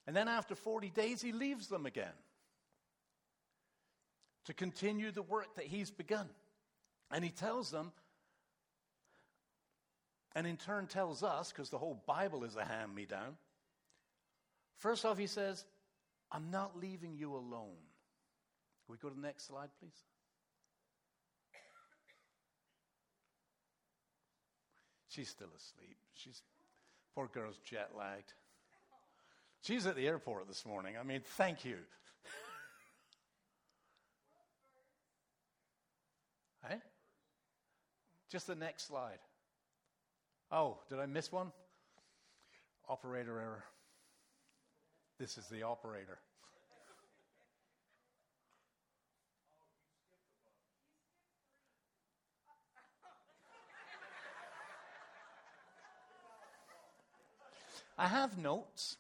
And 0.06 0.16
then 0.16 0.28
after 0.28 0.56
40 0.56 0.90
days, 0.90 1.22
he 1.22 1.32
leaves 1.32 1.68
them 1.68 1.86
again 1.86 2.14
to 4.46 4.54
continue 4.54 5.12
the 5.12 5.22
work 5.22 5.56
that 5.56 5.66
he's 5.66 5.92
begun. 5.92 6.28
And 7.12 7.24
he 7.24 7.30
tells 7.30 7.72
them, 7.72 7.92
and 10.36 10.46
in 10.46 10.58
turn 10.58 10.88
tells 10.88 11.24
us, 11.24 11.52
because 11.52 11.70
the 11.70 11.78
whole 11.78 12.02
Bible 12.06 12.44
is 12.44 12.56
a 12.56 12.64
hand 12.64 12.94
me 12.94 13.06
down. 13.06 13.38
First 14.78 15.06
off, 15.06 15.18
he 15.18 15.28
says, 15.28 15.66
I'm 16.32 16.52
not 16.52 16.78
leaving 16.78 17.16
you 17.16 17.34
alone. 17.34 17.80
Can 18.86 18.92
we 18.92 18.98
go 18.98 19.10
to 19.10 19.16
the 19.16 19.22
next 19.22 19.48
slide, 19.48 19.70
please? 19.80 19.98
She's 25.18 25.30
still 25.30 25.48
asleep. 25.58 25.98
She's 26.14 26.44
poor 27.16 27.28
girl's 27.34 27.58
jet 27.66 27.90
lagged. 27.98 28.34
She's 29.64 29.88
at 29.88 29.96
the 29.96 30.06
airport 30.06 30.48
this 30.48 30.64
morning. 30.64 30.94
I 30.96 31.04
mean, 31.04 31.22
thank 31.38 31.66
you. 31.66 31.78
Hey? 36.68 36.78
Just 38.30 38.46
the 38.46 38.56
next 38.56 38.88
slide. 38.88 39.20
Oh, 40.52 40.80
did 40.90 41.00
I 41.00 41.06
miss 41.06 41.32
one? 41.32 41.52
Operator 42.90 43.40
error. 43.40 43.64
This 45.18 45.38
is 45.38 45.48
the 45.48 45.64
operator. 45.64 46.20
I 57.98 58.08
have 58.08 58.38
notes. 58.38 58.98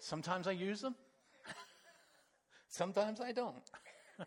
Sometimes 0.00 0.46
I 0.46 0.52
use 0.52 0.80
them. 0.80 0.94
Sometimes 2.68 3.20
I 3.20 3.32
don't. 3.32 3.56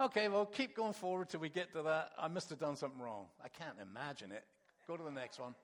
Okay, 0.00 0.26
well, 0.26 0.46
keep 0.46 0.74
going 0.74 0.94
forward 0.94 1.28
till 1.28 1.38
we 1.38 1.48
get 1.48 1.72
to 1.74 1.82
that. 1.82 2.10
I 2.18 2.26
must 2.26 2.50
have 2.50 2.58
done 2.58 2.74
something 2.74 3.00
wrong. 3.00 3.26
I 3.44 3.46
can't 3.46 3.76
imagine 3.80 4.32
it. 4.32 4.42
Go 4.88 4.96
to 4.96 5.04
the 5.04 5.12
next 5.12 5.38
one. 5.38 5.54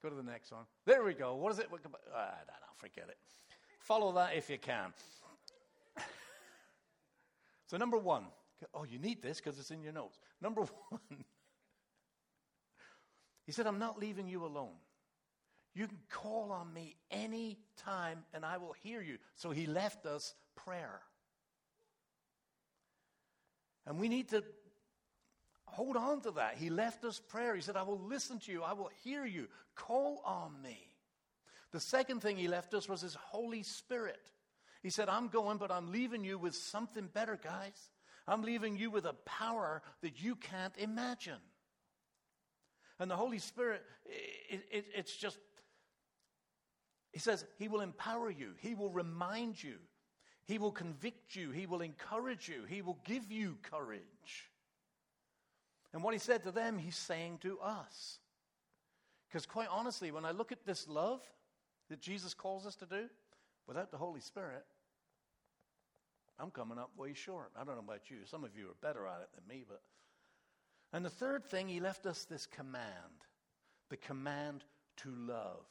Go 0.00 0.10
to 0.10 0.14
the 0.14 0.22
next 0.22 0.52
one. 0.52 0.62
There 0.84 1.02
we 1.02 1.12
go. 1.12 1.34
What 1.34 1.50
is 1.52 1.58
it? 1.58 1.68
What, 1.68 1.80
uh, 1.84 1.88
I 2.16 2.36
don't 2.46 2.46
know. 2.46 2.76
Forget 2.76 3.06
it. 3.08 3.16
Follow 3.80 4.12
that 4.12 4.36
if 4.36 4.48
you 4.48 4.58
can. 4.58 4.92
so, 7.66 7.76
number 7.78 7.98
one. 7.98 8.26
Oh, 8.74 8.84
you 8.84 9.00
need 9.00 9.22
this 9.22 9.40
because 9.40 9.58
it's 9.58 9.72
in 9.72 9.82
your 9.82 9.92
notes. 9.92 10.18
Number 10.40 10.60
one. 10.90 11.24
He 13.44 13.52
said, 13.52 13.66
I'm 13.66 13.78
not 13.78 13.98
leaving 13.98 14.28
you 14.28 14.44
alone. 14.44 14.74
You 15.78 15.86
can 15.86 15.98
call 16.10 16.50
on 16.50 16.72
me 16.72 16.96
any 17.10 17.58
time 17.76 18.24
and 18.34 18.44
I 18.44 18.58
will 18.58 18.74
hear 18.82 19.00
you. 19.00 19.18
So 19.36 19.50
he 19.50 19.66
left 19.66 20.06
us 20.06 20.34
prayer. 20.56 21.00
And 23.86 23.98
we 24.00 24.08
need 24.08 24.28
to 24.30 24.42
Hold 25.70 25.96
on 25.96 26.22
to 26.22 26.30
that. 26.32 26.56
He 26.56 26.70
left 26.70 27.04
us 27.04 27.20
prayer. 27.20 27.54
He 27.54 27.60
said, 27.60 27.76
I 27.76 27.82
will 27.82 28.00
listen 28.00 28.40
to 28.40 28.52
you. 28.52 28.62
I 28.62 28.72
will 28.72 28.90
hear 29.04 29.26
you. 29.26 29.48
Call 29.74 30.22
on 30.24 30.60
me. 30.62 30.78
The 31.72 31.78
second 31.78 32.20
thing 32.20 32.36
he 32.36 32.48
left 32.48 32.72
us 32.74 32.88
was 32.88 33.02
his 33.02 33.14
Holy 33.14 33.62
Spirit. 33.62 34.30
He 34.82 34.90
said, 34.90 35.08
I'm 35.08 35.28
going, 35.28 35.58
but 35.58 35.70
I'm 35.70 35.92
leaving 35.92 36.24
you 36.24 36.38
with 36.38 36.54
something 36.56 37.08
better, 37.12 37.38
guys. 37.40 37.90
I'm 38.26 38.42
leaving 38.42 38.76
you 38.76 38.90
with 38.90 39.04
a 39.04 39.12
power 39.24 39.82
that 40.02 40.20
you 40.22 40.36
can't 40.36 40.74
imagine. 40.78 41.40
And 42.98 43.10
the 43.10 43.16
Holy 43.16 43.38
Spirit, 43.38 43.82
it, 44.50 44.62
it, 44.72 44.86
it's 44.94 45.14
just, 45.14 45.38
he 47.12 47.18
says, 47.18 47.44
He 47.58 47.68
will 47.68 47.80
empower 47.80 48.30
you, 48.30 48.50
He 48.58 48.74
will 48.74 48.90
remind 48.90 49.62
you, 49.62 49.76
He 50.44 50.58
will 50.58 50.72
convict 50.72 51.34
you, 51.34 51.50
He 51.50 51.66
will 51.66 51.80
encourage 51.80 52.48
you, 52.48 52.64
He 52.68 52.82
will 52.82 52.98
give 53.04 53.30
you 53.30 53.56
courage. 53.62 54.50
And 55.92 56.02
what 56.02 56.14
He 56.14 56.20
said 56.20 56.44
to 56.44 56.50
them, 56.50 56.78
He's 56.78 56.96
saying 56.96 57.38
to 57.42 57.58
us. 57.60 58.18
Because 59.28 59.46
quite 59.46 59.68
honestly, 59.70 60.10
when 60.10 60.24
I 60.24 60.30
look 60.30 60.52
at 60.52 60.64
this 60.64 60.88
love 60.88 61.20
that 61.90 62.00
Jesus 62.00 62.34
calls 62.34 62.66
us 62.66 62.76
to 62.76 62.86
do, 62.86 63.08
without 63.66 63.90
the 63.90 63.98
Holy 63.98 64.20
Spirit, 64.20 64.64
I'm 66.38 66.50
coming 66.50 66.78
up 66.78 66.90
way 66.96 67.14
short. 67.14 67.50
I 67.56 67.64
don't 67.64 67.74
know 67.74 67.84
about 67.86 68.10
you. 68.10 68.18
Some 68.24 68.44
of 68.44 68.56
you 68.56 68.66
are 68.66 68.76
better 68.80 69.06
at 69.06 69.20
it 69.22 69.28
than 69.34 69.46
me, 69.48 69.64
but. 69.68 69.82
And 70.92 71.04
the 71.04 71.10
third 71.10 71.44
thing, 71.44 71.68
he 71.68 71.80
left 71.80 72.06
us 72.06 72.24
this 72.24 72.46
command 72.46 72.84
the 73.90 73.96
command 73.96 74.64
to 74.98 75.10
love. 75.10 75.64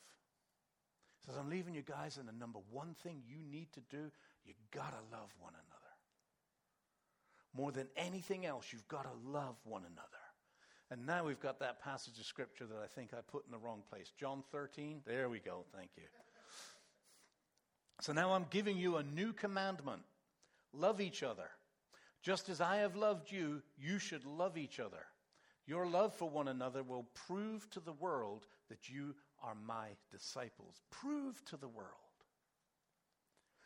Says, 1.28 1.36
I'm 1.38 1.50
leaving 1.50 1.76
you 1.76 1.84
guys, 1.84 2.18
and 2.18 2.28
the 2.28 2.34
number 2.34 2.60
one 2.72 2.96
thing 3.04 3.22
you 3.28 3.38
need 3.52 3.72
to 3.74 3.82
do, 3.92 4.10
you 4.46 4.54
got 4.74 4.92
to 4.92 5.16
love 5.16 5.30
one 5.40 5.54
another. 5.54 5.64
More 7.56 7.72
than 7.72 7.88
anything 7.96 8.46
else, 8.46 8.68
you've 8.72 8.88
got 8.88 9.04
to 9.04 9.30
love 9.30 9.58
one 9.64 9.84
another. 9.84 10.08
And 10.90 11.06
now 11.06 11.26
we've 11.26 11.40
got 11.40 11.60
that 11.60 11.84
passage 11.84 12.18
of 12.18 12.26
scripture 12.26 12.66
that 12.66 12.78
I 12.82 12.88
think 12.88 13.14
I 13.14 13.18
put 13.30 13.46
in 13.46 13.52
the 13.52 13.58
wrong 13.58 13.84
place. 13.92 14.12
John 14.18 14.42
13. 14.52 15.02
There 15.06 15.28
we 15.28 15.40
go. 15.40 15.66
Thank 15.76 15.90
you. 15.98 16.04
So 18.00 18.14
now 18.14 18.32
I'm 18.32 18.46
giving 18.50 18.78
you 18.78 18.98
a 18.98 19.04
new 19.04 19.34
commandment 19.34 20.04
Love 20.74 21.02
each 21.02 21.24
other. 21.24 21.50
Just 22.22 22.50
as 22.50 22.62
I 22.62 22.78
have 22.78 22.96
loved 22.96 23.32
you, 23.32 23.62
you 23.78 24.00
should 24.00 24.26
love 24.26 24.58
each 24.58 24.80
other. 24.80 25.06
Your 25.66 25.86
love 25.86 26.14
for 26.14 26.30
one 26.30 26.48
another 26.48 26.84
will 26.84 27.08
prove 27.28 27.70
to 27.72 27.80
the 27.80 27.94
world 27.94 28.46
that 28.70 28.90
you 28.90 29.16
are 29.44 29.56
my 29.66 29.88
disciples. 30.12 30.82
Prove 30.92 31.44
to 31.46 31.58
the 31.58 31.68
world. 31.68 31.88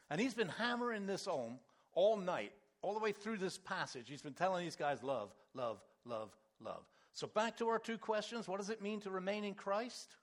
And 0.10 0.20
he's 0.20 0.34
been 0.34 0.50
hammering 0.50 1.06
this 1.06 1.26
home 1.26 1.60
all 1.94 2.18
night, 2.18 2.52
all 2.82 2.94
the 2.94 3.00
way 3.00 3.12
through 3.12 3.38
this 3.38 3.58
passage. 3.58 4.10
He's 4.10 4.22
been 4.22 4.34
telling 4.34 4.64
these 4.64 4.76
guys 4.76 5.02
love, 5.04 5.34
love, 5.54 5.82
love, 6.06 6.36
love. 6.60 6.84
So 7.14 7.28
back 7.28 7.58
to 7.58 7.68
our 7.70 7.80
two 7.80 7.98
questions. 7.98 8.48
What 8.48 8.60
does 8.60 8.70
it 8.70 8.82
mean 8.82 9.00
to 9.02 9.10
remain 9.10 9.44
in 9.44 9.54
Christ? 9.54 10.16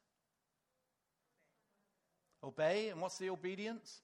Obey. 2.43 2.89
And 2.89 3.01
what's 3.01 3.19
the 3.19 3.31
obedience? 3.31 4.01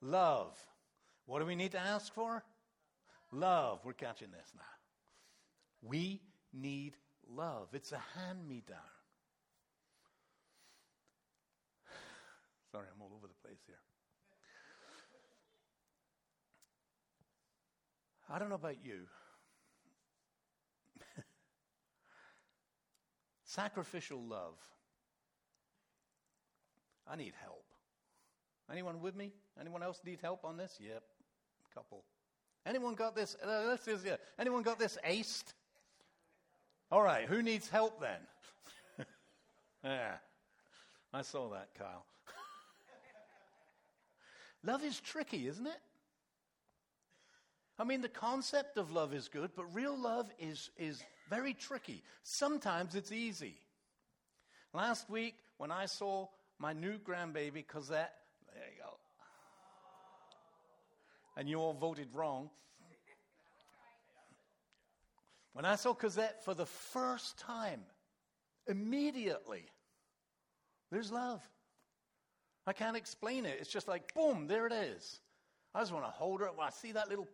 Love. 0.00 0.56
What 1.26 1.40
do 1.40 1.46
we 1.46 1.56
need 1.56 1.72
to 1.72 1.80
ask 1.80 2.12
for? 2.12 2.44
Love. 3.32 3.80
We're 3.84 3.92
catching 3.92 4.30
this 4.30 4.52
now. 4.54 4.62
We 5.82 6.20
need 6.52 6.96
love. 7.28 7.68
It's 7.72 7.92
a 7.92 8.02
hand 8.14 8.46
me 8.48 8.62
down. 8.66 8.78
Sorry, 12.72 12.86
I'm 12.94 13.00
all 13.00 13.12
over 13.16 13.26
the 13.26 13.35
place 13.46 13.60
here. 13.66 13.76
I 18.28 18.38
don't 18.38 18.48
know 18.48 18.56
about 18.56 18.84
you. 18.84 19.06
Sacrificial 23.44 24.20
love. 24.20 24.54
I 27.08 27.16
need 27.16 27.34
help. 27.40 27.64
Anyone 28.70 29.00
with 29.00 29.14
me? 29.14 29.32
Anyone 29.60 29.84
else 29.84 30.00
need 30.04 30.18
help 30.20 30.44
on 30.44 30.56
this? 30.56 30.78
Yep 30.80 31.04
couple. 31.76 32.04
Anyone 32.64 32.94
got 32.94 33.14
this? 33.14 33.36
Uh, 33.44 33.64
let's 33.68 33.84
just, 33.84 34.04
yeah. 34.04 34.16
Anyone 34.38 34.62
got 34.62 34.78
this 34.78 34.96
aced? 35.06 35.52
All 36.90 37.02
right, 37.02 37.26
who 37.26 37.42
needs 37.42 37.68
help 37.68 38.00
then? 38.00 38.18
yeah, 39.84 40.14
I 41.12 41.22
saw 41.22 41.50
that, 41.50 41.68
Kyle. 41.78 42.06
Love 44.66 44.84
is 44.84 45.00
tricky, 45.00 45.46
isn't 45.46 45.66
it? 45.66 45.80
I 47.78 47.84
mean, 47.84 48.00
the 48.00 48.08
concept 48.08 48.78
of 48.78 48.90
love 48.90 49.12
is 49.12 49.28
good, 49.28 49.50
but 49.54 49.64
real 49.74 49.96
love 49.98 50.30
is, 50.38 50.70
is 50.78 51.02
very 51.28 51.54
tricky. 51.54 52.02
Sometimes 52.22 52.94
it's 52.94 53.12
easy. 53.12 53.56
Last 54.72 55.10
week, 55.10 55.34
when 55.58 55.70
I 55.70 55.86
saw 55.86 56.28
my 56.58 56.72
new 56.72 56.98
grandbaby, 56.98 57.66
Cosette, 57.66 58.14
there 58.54 58.64
you 58.74 58.82
go 58.82 58.96
and 61.36 61.48
you 61.48 61.60
all 61.60 61.74
voted 61.74 62.08
wrong. 62.12 62.50
When 65.52 65.64
I 65.64 65.76
saw 65.76 65.94
Cosette 65.94 66.44
for 66.44 66.54
the 66.54 66.66
first 66.66 67.38
time, 67.38 67.80
immediately, 68.66 69.64
there's 70.90 71.10
love. 71.10 71.46
I 72.66 72.72
can't 72.72 72.96
explain 72.96 73.46
it. 73.46 73.58
It's 73.60 73.70
just 73.70 73.88
like, 73.88 74.12
boom, 74.14 74.46
there 74.46 74.66
it 74.66 74.72
is. 74.72 75.20
I 75.74 75.80
just 75.80 75.92
want 75.92 76.04
to 76.04 76.10
hold 76.10 76.40
it. 76.42 76.50
When 76.56 76.66
I 76.66 76.70
see 76.70 76.92
that 76.92 77.08
little, 77.08 77.28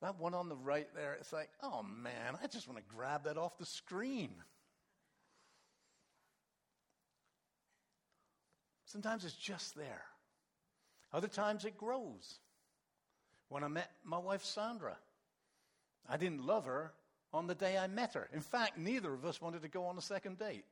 that 0.00 0.18
one 0.18 0.34
on 0.34 0.48
the 0.48 0.56
right 0.56 0.88
there, 0.94 1.14
it's 1.14 1.32
like, 1.32 1.50
oh 1.62 1.82
man, 1.82 2.38
I 2.42 2.46
just 2.46 2.68
want 2.68 2.78
to 2.78 2.94
grab 2.94 3.24
that 3.24 3.36
off 3.36 3.58
the 3.58 3.66
screen. 3.66 4.30
Sometimes 8.84 9.24
it's 9.24 9.34
just 9.34 9.74
there. 9.74 10.04
Other 11.12 11.28
times 11.28 11.64
it 11.64 11.76
grows 11.76 12.38
when 13.48 13.64
I 13.64 13.68
met 13.68 13.90
my 14.04 14.18
wife 14.18 14.44
Sandra. 14.44 14.96
I 16.08 16.16
didn't 16.16 16.46
love 16.46 16.66
her 16.66 16.92
on 17.32 17.46
the 17.46 17.54
day 17.54 17.76
I 17.76 17.88
met 17.88 18.14
her. 18.14 18.28
In 18.32 18.40
fact, 18.40 18.78
neither 18.78 19.12
of 19.12 19.24
us 19.24 19.40
wanted 19.40 19.62
to 19.62 19.68
go 19.68 19.86
on 19.86 19.98
a 19.98 20.02
second 20.02 20.38
date. 20.38 20.64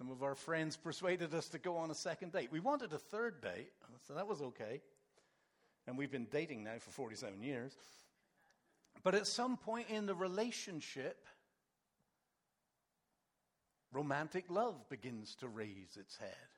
Some 0.00 0.10
of 0.10 0.22
our 0.22 0.34
friends 0.34 0.78
persuaded 0.78 1.34
us 1.34 1.50
to 1.50 1.58
go 1.58 1.76
on 1.76 1.90
a 1.90 1.94
second 1.94 2.32
date. 2.32 2.48
We 2.50 2.58
wanted 2.58 2.94
a 2.94 2.98
third 2.98 3.42
date, 3.42 3.68
so 4.08 4.14
that 4.14 4.26
was 4.26 4.40
okay. 4.40 4.80
And 5.86 5.98
we've 5.98 6.10
been 6.10 6.26
dating 6.30 6.64
now 6.64 6.78
for 6.80 6.90
47 6.90 7.42
years. 7.42 7.74
But 9.02 9.14
at 9.14 9.26
some 9.26 9.58
point 9.58 9.90
in 9.90 10.06
the 10.06 10.14
relationship, 10.14 11.26
romantic 13.92 14.46
love 14.48 14.88
begins 14.88 15.34
to 15.40 15.48
raise 15.48 15.98
its 16.00 16.16
head. 16.16 16.48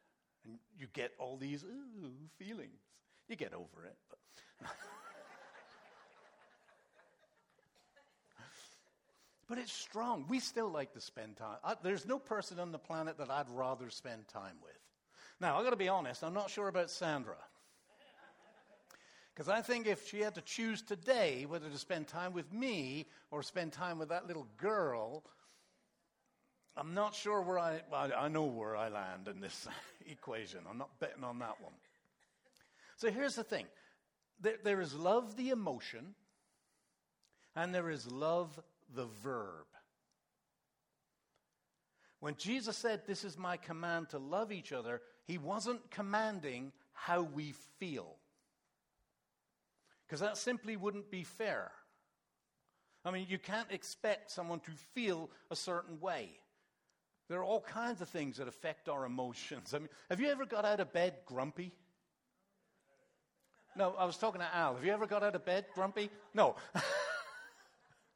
And 0.45 0.61
you 0.79 0.87
get 0.93 1.11
all 1.19 1.37
these 1.37 1.65
ooh, 1.65 2.13
feelings. 2.39 2.79
You 3.27 3.35
get 3.35 3.55
over 3.55 3.87
it. 3.87 3.97
But, 4.09 4.69
but 9.53 9.59
it's 9.59 9.71
strong. 9.71 10.25
We 10.31 10.41
still 10.41 10.71
like 10.71 10.95
to 10.95 11.01
spend 11.03 11.37
time. 11.37 11.59
I, 11.63 11.75
there's 11.83 12.07
no 12.07 12.19
person 12.19 12.59
on 12.59 12.73
the 12.73 12.79
planet 12.79 13.19
that 13.19 13.29
I'd 13.31 13.51
rather 13.51 13.91
spend 13.91 14.27
time 14.27 14.57
with. 14.63 14.73
Now, 15.43 15.59
I've 15.59 15.65
got 15.65 15.73
to 15.73 15.77
be 15.77 15.91
honest, 15.91 16.25
I'm 16.25 16.33
not 16.33 16.49
sure 16.49 16.69
about 16.69 16.89
Sandra. 16.89 17.37
Because 19.35 19.51
I 19.51 19.61
think 19.61 19.87
if 19.87 20.09
she 20.09 20.21
had 20.21 20.37
to 20.37 20.41
choose 20.41 20.81
today 20.81 21.45
whether 21.47 21.69
to 21.69 21.77
spend 21.77 22.09
time 22.09 22.33
with 22.33 22.51
me 22.51 23.05
or 23.31 23.43
spend 23.43 23.75
time 23.75 23.99
with 23.99 24.09
that 24.09 24.27
little 24.27 24.47
girl, 24.57 25.23
I'm 26.75 26.95
not 26.95 27.15
sure 27.15 27.43
where 27.43 27.59
I, 27.59 27.83
I 27.93 28.29
know 28.29 28.45
where 28.45 28.75
I 28.75 28.89
land 28.89 29.29
in 29.29 29.43
this 29.43 29.69
equation. 30.11 30.61
I'm 30.67 30.79
not 30.79 30.99
betting 30.99 31.25
on 31.25 31.41
that 31.41 31.61
one. 31.61 31.75
So 32.97 33.11
here's 33.11 33.35
the 33.35 33.45
thing 33.45 33.67
there, 34.41 34.57
there 34.65 34.81
is 34.81 34.95
love, 34.95 35.37
the 35.37 35.51
emotion, 35.51 36.15
and 37.55 37.75
there 37.75 37.91
is 37.91 38.11
love, 38.11 38.59
the 38.95 39.07
verb. 39.23 39.67
When 42.21 42.37
Jesus 42.37 42.77
said, 42.77 43.03
This 43.07 43.25
is 43.25 43.37
my 43.37 43.57
command 43.57 44.11
to 44.11 44.19
love 44.19 44.53
each 44.53 44.73
other, 44.73 45.03
he 45.27 45.39
wasn't 45.39 45.91
commanding 45.91 46.73
how 46.93 47.23
we 47.23 47.53
feel. 47.79 48.17
Because 50.07 50.21
that 50.21 50.37
simply 50.37 50.77
wouldn't 50.77 51.11
be 51.11 51.25
fair. 51.25 51.73
I 53.05 53.11
mean, 53.11 53.27
you 53.29 53.39
can't 53.39 53.71
expect 53.73 54.31
someone 54.31 54.61
to 54.61 54.71
feel 54.95 55.31
a 55.51 55.57
certain 55.57 55.99
way. 56.01 56.31
There 57.29 57.41
are 57.41 57.45
all 57.45 57.63
kinds 57.63 58.01
of 58.01 58.09
things 58.09 58.37
that 58.37 58.47
affect 58.47 58.89
our 58.89 59.05
emotions. 59.05 59.75
I 59.75 59.79
mean, 59.79 59.89
have 60.11 60.21
you 60.21 60.29
ever 60.29 60.45
got 60.45 60.65
out 60.65 60.81
of 60.81 60.93
bed 60.93 61.15
grumpy? 61.27 61.73
No, 63.75 63.95
I 63.99 64.05
was 64.05 64.19
talking 64.19 64.41
to 64.41 64.55
Al. 64.55 64.75
Have 64.75 64.85
you 64.85 64.93
ever 64.93 65.07
got 65.07 65.23
out 65.23 65.35
of 65.35 65.45
bed 65.45 65.65
grumpy? 65.75 66.11
No. 66.35 66.57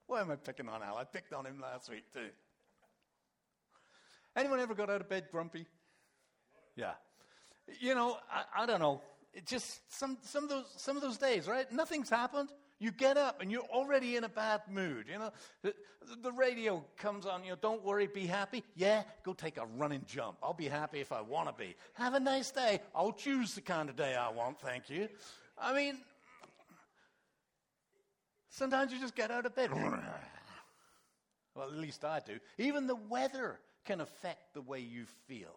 Why 0.06 0.20
am 0.20 0.30
I 0.30 0.36
picking 0.36 0.68
on 0.68 0.82
Al? 0.82 0.96
I 0.96 1.04
picked 1.04 1.32
on 1.32 1.46
him 1.46 1.60
last 1.60 1.90
week 1.90 2.04
too. 2.12 2.28
Anyone 4.36 4.60
ever 4.60 4.74
got 4.74 4.90
out 4.90 5.00
of 5.00 5.08
bed 5.08 5.28
grumpy? 5.32 5.66
Yeah. 6.76 6.92
You 7.80 7.94
know, 7.94 8.18
I, 8.30 8.62
I 8.62 8.66
don't 8.66 8.80
know. 8.80 9.00
It 9.32 9.46
just 9.46 9.80
some 9.92 10.18
some 10.22 10.44
of 10.44 10.50
those 10.50 10.66
some 10.76 10.96
of 10.96 11.02
those 11.02 11.16
days, 11.18 11.48
right? 11.48 11.70
Nothing's 11.72 12.08
happened. 12.08 12.50
You 12.78 12.90
get 12.90 13.16
up 13.16 13.40
and 13.40 13.50
you're 13.50 13.62
already 13.62 14.16
in 14.16 14.24
a 14.24 14.28
bad 14.28 14.60
mood. 14.70 15.06
You 15.10 15.18
know, 15.18 15.30
the, 15.62 15.74
the 16.22 16.30
radio 16.32 16.84
comes 16.98 17.24
on, 17.24 17.42
you 17.42 17.50
know, 17.50 17.56
don't 17.60 17.82
worry, 17.82 18.06
be 18.06 18.26
happy. 18.26 18.62
Yeah, 18.74 19.02
go 19.24 19.32
take 19.32 19.56
a 19.56 19.64
running 19.78 20.04
jump. 20.06 20.36
I'll 20.42 20.52
be 20.52 20.68
happy 20.68 21.00
if 21.00 21.10
I 21.10 21.22
want 21.22 21.48
to 21.48 21.54
be. 21.54 21.74
Have 21.94 22.12
a 22.12 22.20
nice 22.20 22.50
day. 22.50 22.80
I'll 22.94 23.12
choose 23.12 23.54
the 23.54 23.62
kind 23.62 23.88
of 23.88 23.96
day 23.96 24.14
I 24.14 24.30
want, 24.30 24.60
thank 24.60 24.90
you. 24.90 25.08
I 25.58 25.72
mean, 25.72 25.98
sometimes 28.56 28.92
you 28.92 28.98
just 28.98 29.14
get 29.14 29.30
out 29.30 29.46
of 29.46 29.54
bed. 29.54 29.70
Well, 31.54 31.68
at 31.68 31.74
least 31.78 32.04
I 32.04 32.20
do. 32.20 32.38
Even 32.58 32.86
the 32.86 32.96
weather 32.96 33.58
can 33.86 34.02
affect 34.02 34.52
the 34.52 34.60
way 34.60 34.80
you 34.80 35.06
feel. 35.26 35.56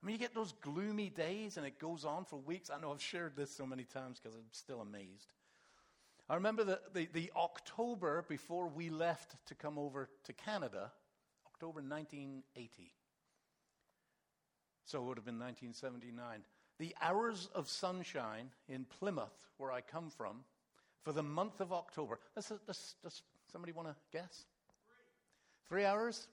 I 0.00 0.06
mean, 0.06 0.12
you 0.14 0.20
get 0.20 0.34
those 0.34 0.52
gloomy 0.60 1.08
days 1.08 1.56
and 1.56 1.66
it 1.66 1.80
goes 1.80 2.04
on 2.04 2.24
for 2.24 2.36
weeks. 2.36 2.70
I 2.70 2.80
know 2.80 2.92
I've 2.92 3.02
shared 3.02 3.34
this 3.34 3.50
so 3.50 3.66
many 3.66 3.82
times 3.82 4.20
because 4.20 4.36
I'm 4.36 4.44
still 4.52 4.82
amazed. 4.82 5.32
I 6.28 6.36
remember 6.36 6.62
the, 6.62 6.80
the, 6.92 7.08
the, 7.12 7.32
October 7.36 8.24
before 8.28 8.68
we 8.68 8.88
left 8.88 9.34
to 9.46 9.54
come 9.54 9.78
over 9.78 10.08
to 10.24 10.32
Canada, 10.32 10.92
October 11.46 11.80
1980. 11.80 12.92
So 14.84 15.02
it 15.02 15.06
would 15.06 15.18
have 15.18 15.24
been 15.24 15.38
1979. 15.38 16.44
The 16.78 16.94
hours 17.02 17.48
of 17.54 17.68
sunshine 17.68 18.50
in 18.68 18.84
Plymouth, 18.84 19.48
where 19.58 19.72
I 19.72 19.80
come 19.80 20.10
from, 20.10 20.44
for 21.04 21.12
the 21.12 21.22
month 21.22 21.60
of 21.60 21.72
October. 21.72 22.18
Does, 22.34 22.52
does, 22.66 23.22
somebody 23.52 23.72
want 23.72 23.88
to 23.88 23.94
guess? 24.10 24.46
Three. 25.68 25.82
Three 25.82 25.84
hours? 25.84 26.26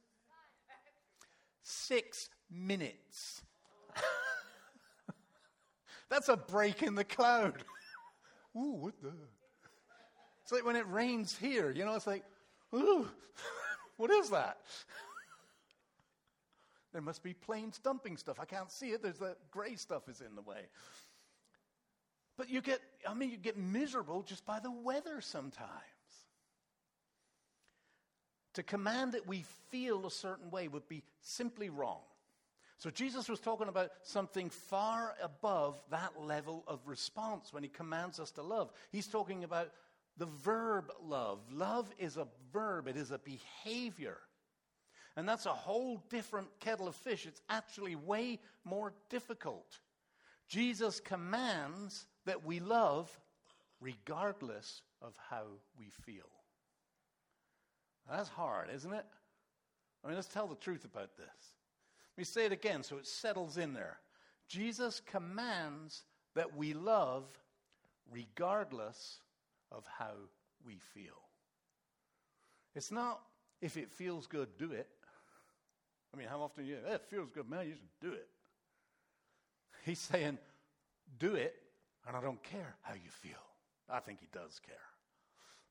Six 1.61 2.29
minutes. 2.49 3.43
That's 6.09 6.29
a 6.29 6.37
break 6.37 6.81
in 6.81 6.95
the 6.95 7.03
cloud. 7.03 7.63
Ooh, 8.55 8.77
what 8.79 8.93
the? 9.01 9.11
It's 10.43 10.51
like 10.51 10.65
when 10.65 10.75
it 10.75 10.87
rains 10.87 11.37
here, 11.37 11.71
you 11.71 11.85
know, 11.85 11.95
it's 11.95 12.07
like, 12.07 12.23
ooh, 12.73 13.07
what 13.97 14.09
is 14.09 14.29
that? 14.29 14.57
there 16.91 17.01
must 17.01 17.23
be 17.23 17.33
planes 17.33 17.79
dumping 17.79 18.17
stuff. 18.17 18.37
I 18.39 18.45
can't 18.45 18.69
see 18.69 18.87
it. 18.87 19.01
There's 19.01 19.19
that 19.19 19.37
gray 19.49 19.75
stuff 19.75 20.09
is 20.09 20.21
in 20.21 20.35
the 20.35 20.41
way. 20.41 20.63
But 22.41 22.49
you 22.49 22.59
get, 22.59 22.81
I 23.07 23.13
mean, 23.13 23.29
you 23.29 23.37
get 23.37 23.55
miserable 23.55 24.23
just 24.23 24.47
by 24.47 24.59
the 24.59 24.71
weather 24.71 25.21
sometimes. 25.21 25.69
To 28.55 28.63
command 28.63 29.11
that 29.11 29.27
we 29.27 29.45
feel 29.69 30.07
a 30.07 30.09
certain 30.09 30.49
way 30.49 30.67
would 30.67 30.87
be 30.87 31.03
simply 31.21 31.69
wrong. 31.69 31.99
So 32.79 32.89
Jesus 32.89 33.29
was 33.29 33.39
talking 33.39 33.67
about 33.67 33.91
something 34.01 34.49
far 34.49 35.13
above 35.21 35.79
that 35.91 36.19
level 36.19 36.63
of 36.67 36.79
response 36.87 37.53
when 37.53 37.61
he 37.61 37.69
commands 37.69 38.19
us 38.19 38.31
to 38.31 38.41
love. 38.41 38.71
He's 38.91 39.05
talking 39.05 39.43
about 39.43 39.69
the 40.17 40.25
verb 40.25 40.91
love. 40.99 41.41
Love 41.51 41.93
is 41.99 42.17
a 42.17 42.27
verb, 42.51 42.87
it 42.87 42.97
is 42.97 43.11
a 43.11 43.19
behavior. 43.19 44.17
And 45.15 45.29
that's 45.29 45.45
a 45.45 45.49
whole 45.49 46.01
different 46.09 46.47
kettle 46.59 46.87
of 46.87 46.95
fish. 46.95 47.27
It's 47.27 47.43
actually 47.49 47.95
way 47.95 48.39
more 48.65 48.93
difficult. 49.11 49.77
Jesus 50.47 50.99
commands 50.99 52.07
that 52.25 52.45
we 52.45 52.59
love 52.59 53.09
regardless 53.79 54.81
of 55.01 55.13
how 55.29 55.43
we 55.77 55.89
feel. 56.05 56.29
That's 58.09 58.29
hard, 58.29 58.69
isn't 58.73 58.93
it? 58.93 59.05
I 60.03 60.07
mean, 60.07 60.15
let's 60.15 60.27
tell 60.27 60.47
the 60.47 60.55
truth 60.55 60.85
about 60.85 61.15
this. 61.17 61.27
Let 62.17 62.21
me 62.21 62.23
say 62.23 62.45
it 62.45 62.51
again 62.51 62.83
so 62.83 62.97
it 62.97 63.07
settles 63.07 63.57
in 63.57 63.73
there. 63.73 63.99
Jesus 64.47 65.01
commands 65.05 66.03
that 66.35 66.55
we 66.55 66.73
love 66.73 67.25
regardless 68.11 69.19
of 69.71 69.85
how 69.97 70.13
we 70.65 70.77
feel. 70.93 71.21
It's 72.75 72.91
not 72.91 73.21
if 73.61 73.77
it 73.77 73.91
feels 73.91 74.27
good, 74.27 74.49
do 74.57 74.71
it. 74.71 74.87
I 76.13 76.17
mean, 76.17 76.27
how 76.27 76.41
often 76.41 76.65
you, 76.65 76.77
hey, 76.85 76.95
it 76.95 77.05
feels 77.09 77.29
good, 77.29 77.49
man, 77.49 77.67
you 77.67 77.73
should 77.73 78.09
do 78.09 78.13
it. 78.13 78.27
He's 79.85 79.99
saying, 79.99 80.37
do 81.19 81.35
it, 81.35 81.55
and 82.07 82.15
I 82.15 82.21
don't 82.21 82.41
care 82.43 82.75
how 82.81 82.93
you 82.93 83.09
feel. 83.09 83.41
I 83.89 83.99
think 83.99 84.19
he 84.19 84.27
does 84.31 84.59
care. 84.59 84.75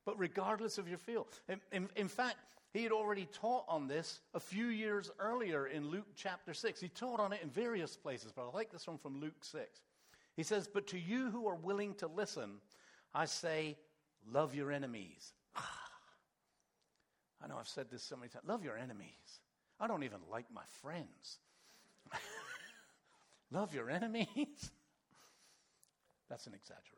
But 0.05 0.17
regardless 0.17 0.77
of 0.77 0.87
your 0.87 0.97
feel. 0.97 1.27
In, 1.47 1.59
in, 1.71 1.89
in 1.95 2.07
fact, 2.07 2.37
he 2.73 2.83
had 2.83 2.91
already 2.91 3.27
taught 3.33 3.65
on 3.67 3.87
this 3.87 4.21
a 4.33 4.39
few 4.39 4.67
years 4.67 5.11
earlier 5.19 5.67
in 5.67 5.89
Luke 5.89 6.07
chapter 6.15 6.53
6. 6.53 6.79
He 6.79 6.87
taught 6.87 7.19
on 7.19 7.33
it 7.33 7.41
in 7.43 7.49
various 7.49 7.97
places, 7.97 8.31
but 8.33 8.47
I 8.47 8.51
like 8.51 8.71
this 8.71 8.87
one 8.87 8.97
from 8.97 9.19
Luke 9.19 9.43
6. 9.43 9.81
He 10.37 10.43
says, 10.43 10.69
But 10.73 10.87
to 10.87 10.99
you 10.99 11.29
who 11.29 11.47
are 11.47 11.55
willing 11.55 11.93
to 11.95 12.07
listen, 12.07 12.59
I 13.13 13.25
say, 13.25 13.77
Love 14.31 14.55
your 14.55 14.71
enemies. 14.71 15.33
Ah. 15.55 15.79
I 17.43 17.47
know 17.47 17.57
I've 17.59 17.67
said 17.67 17.89
this 17.89 18.03
so 18.03 18.15
many 18.15 18.29
times. 18.29 18.45
Love 18.47 18.63
your 18.63 18.77
enemies. 18.77 19.39
I 19.79 19.87
don't 19.87 20.03
even 20.03 20.19
like 20.31 20.45
my 20.53 20.61
friends. 20.81 21.39
Love 23.51 23.73
your 23.73 23.89
enemies? 23.89 24.71
That's 26.31 26.47
an 26.47 26.53
exaggeration. 26.53 26.97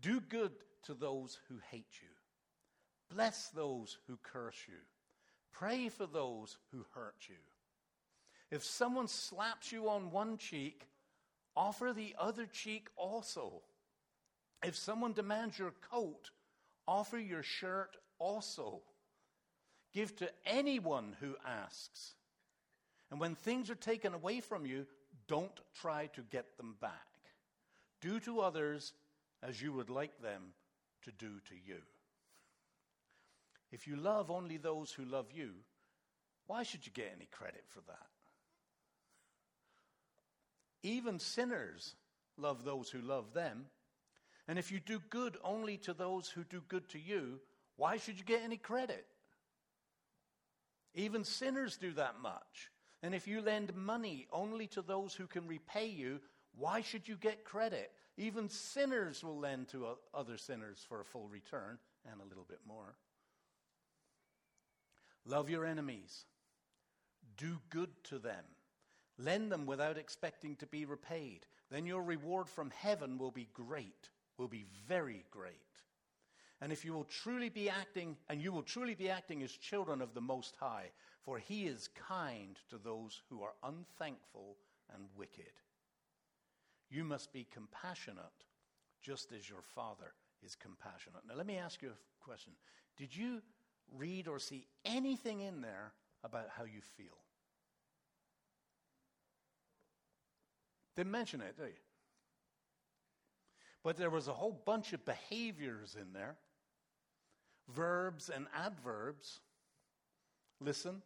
Do 0.00 0.18
good 0.18 0.52
to 0.84 0.94
those 0.94 1.38
who 1.46 1.56
hate 1.70 2.00
you. 2.00 2.08
Bless 3.14 3.48
those 3.48 3.98
who 4.06 4.18
curse 4.22 4.56
you. 4.66 4.78
Pray 5.52 5.90
for 5.90 6.06
those 6.06 6.56
who 6.72 6.86
hurt 6.94 7.16
you. 7.28 7.36
If 8.50 8.64
someone 8.64 9.08
slaps 9.08 9.72
you 9.72 9.90
on 9.90 10.10
one 10.10 10.38
cheek, 10.38 10.86
offer 11.54 11.92
the 11.92 12.14
other 12.18 12.46
cheek 12.46 12.88
also. 12.96 13.60
If 14.64 14.74
someone 14.74 15.12
demands 15.12 15.58
your 15.58 15.74
coat, 15.92 16.30
offer 16.88 17.18
your 17.18 17.42
shirt 17.42 17.98
also. 18.18 18.80
Give 19.92 20.16
to 20.16 20.30
anyone 20.46 21.14
who 21.20 21.36
asks. 21.46 22.14
And 23.10 23.20
when 23.20 23.34
things 23.34 23.68
are 23.68 23.74
taken 23.74 24.14
away 24.14 24.40
from 24.40 24.64
you, 24.64 24.86
don't 25.28 25.60
try 25.74 26.06
to 26.14 26.22
get 26.22 26.56
them 26.56 26.76
back. 26.80 27.13
Do 28.04 28.20
to 28.20 28.40
others 28.40 28.92
as 29.42 29.62
you 29.62 29.72
would 29.72 29.88
like 29.88 30.20
them 30.20 30.42
to 31.04 31.10
do 31.10 31.40
to 31.48 31.54
you. 31.54 31.78
If 33.72 33.86
you 33.86 33.96
love 33.96 34.30
only 34.30 34.58
those 34.58 34.92
who 34.92 35.06
love 35.06 35.28
you, 35.32 35.52
why 36.46 36.64
should 36.64 36.84
you 36.84 36.92
get 36.92 37.14
any 37.16 37.26
credit 37.32 37.64
for 37.66 37.80
that? 37.86 38.06
Even 40.82 41.18
sinners 41.18 41.94
love 42.36 42.62
those 42.62 42.90
who 42.90 43.00
love 43.00 43.32
them. 43.32 43.64
And 44.46 44.58
if 44.58 44.70
you 44.70 44.80
do 44.80 45.00
good 45.08 45.38
only 45.42 45.78
to 45.78 45.94
those 45.94 46.28
who 46.28 46.44
do 46.44 46.60
good 46.68 46.86
to 46.90 46.98
you, 46.98 47.40
why 47.78 47.96
should 47.96 48.18
you 48.18 48.24
get 48.26 48.42
any 48.42 48.58
credit? 48.58 49.06
Even 50.94 51.24
sinners 51.24 51.78
do 51.78 51.94
that 51.94 52.20
much. 52.20 52.70
And 53.02 53.14
if 53.14 53.26
you 53.26 53.40
lend 53.40 53.74
money 53.74 54.26
only 54.30 54.66
to 54.68 54.82
those 54.82 55.14
who 55.14 55.26
can 55.26 55.48
repay 55.48 55.86
you, 55.86 56.20
why 56.58 56.80
should 56.80 57.08
you 57.08 57.16
get 57.16 57.44
credit? 57.44 57.92
Even 58.16 58.48
sinners 58.48 59.24
will 59.24 59.38
lend 59.38 59.68
to 59.68 59.86
other 60.12 60.36
sinners 60.36 60.84
for 60.88 61.00
a 61.00 61.04
full 61.04 61.28
return 61.28 61.78
and 62.10 62.20
a 62.20 62.28
little 62.28 62.46
bit 62.48 62.60
more. 62.66 62.94
Love 65.26 65.50
your 65.50 65.64
enemies. 65.64 66.26
Do 67.36 67.58
good 67.70 67.90
to 68.04 68.18
them. 68.18 68.44
Lend 69.18 69.50
them 69.50 69.66
without 69.66 69.98
expecting 69.98 70.56
to 70.56 70.66
be 70.66 70.84
repaid. 70.84 71.46
Then 71.70 71.86
your 71.86 72.02
reward 72.02 72.48
from 72.48 72.70
heaven 72.70 73.18
will 73.18 73.30
be 73.30 73.48
great 73.54 74.10
will 74.38 74.48
be 74.48 74.64
very 74.88 75.24
great. 75.30 75.54
And 76.60 76.72
if 76.72 76.84
you 76.84 76.92
will 76.92 77.04
truly 77.04 77.48
be 77.48 77.68
acting, 77.68 78.16
and 78.28 78.40
you 78.40 78.52
will 78.52 78.62
truly 78.62 78.94
be 78.94 79.10
acting 79.10 79.42
as 79.42 79.52
children 79.52 80.00
of 80.00 80.14
the 80.14 80.20
Most 80.20 80.56
High, 80.56 80.90
for 81.22 81.38
He 81.38 81.66
is 81.66 81.88
kind 82.08 82.58
to 82.70 82.78
those 82.78 83.22
who 83.28 83.42
are 83.42 83.54
unthankful 83.62 84.56
and 84.94 85.04
wicked. 85.16 85.52
You 86.90 87.04
must 87.04 87.32
be 87.32 87.46
compassionate, 87.52 88.24
just 89.02 89.32
as 89.32 89.48
your 89.48 89.62
Father 89.74 90.12
is 90.44 90.54
compassionate. 90.54 91.22
Now, 91.28 91.34
let 91.34 91.46
me 91.46 91.56
ask 91.56 91.82
you 91.82 91.88
a 91.88 92.24
question. 92.24 92.52
Did 92.96 93.14
you 93.14 93.42
read 93.96 94.28
or 94.28 94.38
see 94.38 94.66
anything 94.84 95.40
in 95.40 95.60
there 95.60 95.92
about 96.22 96.48
how 96.56 96.64
you 96.64 96.80
feel? 96.96 97.18
Didn't 100.96 101.12
mention 101.12 101.40
it, 101.40 101.56
did 101.56 101.68
you? 101.68 101.72
But 103.82 103.96
there 103.96 104.10
was 104.10 104.28
a 104.28 104.32
whole 104.32 104.62
bunch 104.64 104.92
of 104.92 105.04
behaviors 105.04 105.96
in 106.00 106.12
there 106.12 106.36
verbs 107.74 108.30
and 108.34 108.46
adverbs. 108.54 109.40
Listen, 110.60 111.02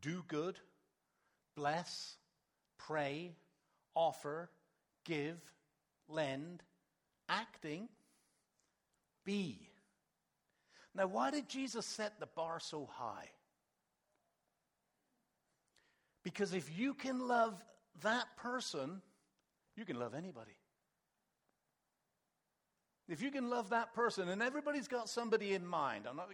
do 0.00 0.22
good, 0.28 0.58
bless, 1.56 2.16
pray, 2.78 3.32
offer, 3.94 4.50
give, 5.04 5.38
lend, 6.08 6.62
acting, 7.28 7.88
be. 9.24 9.68
Now, 10.94 11.06
why 11.06 11.30
did 11.30 11.48
Jesus 11.48 11.86
set 11.86 12.20
the 12.20 12.26
bar 12.26 12.60
so 12.60 12.88
high? 12.92 13.30
Because 16.22 16.54
if 16.54 16.78
you 16.78 16.94
can 16.94 17.26
love 17.26 17.62
that 18.02 18.36
person, 18.36 19.00
you 19.76 19.84
can 19.84 19.98
love 19.98 20.14
anybody. 20.14 20.56
If 23.08 23.20
you 23.20 23.30
can 23.30 23.50
love 23.50 23.70
that 23.70 23.94
person, 23.94 24.28
and 24.28 24.42
everybody's 24.42 24.88
got 24.88 25.08
somebody 25.08 25.54
in 25.54 25.66
mind, 25.66 26.06
I'm 26.08 26.16
not, 26.16 26.30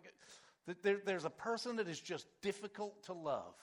there, 0.82 1.00
there's 1.04 1.24
a 1.24 1.30
person 1.30 1.76
that 1.76 1.88
is 1.88 2.00
just 2.00 2.26
difficult 2.42 3.02
to 3.04 3.12
love. 3.12 3.54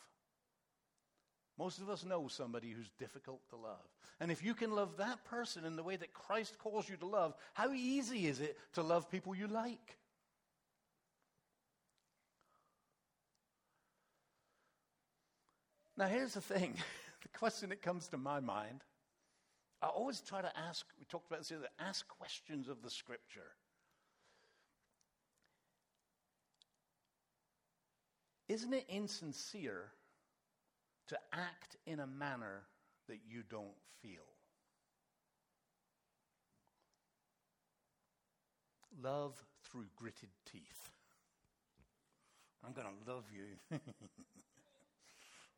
Most 1.58 1.80
of 1.80 1.90
us 1.90 2.04
know 2.04 2.28
somebody 2.28 2.72
who's 2.72 2.90
difficult 3.00 3.42
to 3.50 3.56
love. 3.56 3.88
And 4.20 4.30
if 4.30 4.44
you 4.44 4.54
can 4.54 4.72
love 4.72 4.98
that 4.98 5.24
person 5.24 5.64
in 5.64 5.76
the 5.76 5.84
way 5.84 5.96
that 5.96 6.14
Christ 6.14 6.58
calls 6.60 6.90
you 6.90 6.98
to 6.98 7.06
love, 7.06 7.34
how 7.54 7.72
easy 7.72 8.28
is 8.28 8.42
it 8.42 8.58
to 8.74 8.84
love 8.84 9.10
people 9.10 9.34
you 9.34 9.48
like? 9.48 9.98
Now, 15.98 16.08
here's 16.08 16.34
the 16.34 16.42
thing 16.42 16.76
the 17.22 17.38
question 17.38 17.70
that 17.70 17.82
comes 17.82 18.08
to 18.10 18.18
my 18.18 18.42
mind 18.42 18.82
I 19.82 19.88
always 19.88 20.20
try 20.20 20.42
to 20.42 20.52
ask, 20.58 20.86
we 20.98 21.06
talked 21.06 21.28
about 21.28 21.40
this 21.40 21.50
the 21.50 21.70
ask 21.80 22.08
questions 22.08 22.68
of 22.68 22.82
the 22.82 22.90
scripture. 22.90 23.52
Isn't 28.48 28.74
it 28.74 28.86
insincere 28.90 29.92
to 31.08 31.18
act 31.34 31.78
in 31.86 32.00
a 32.00 32.08
manner 32.08 32.64
that 33.08 33.20
you 33.28 33.44
don't 33.50 33.68
feel? 34.02 34.26
Love 39.02 39.34
through 39.64 39.86
gritted 39.96 40.30
teeth. 40.52 40.90
I'm 42.66 42.74
going 42.74 42.88
to 42.88 43.12
love 43.12 43.26
you. 43.34 43.80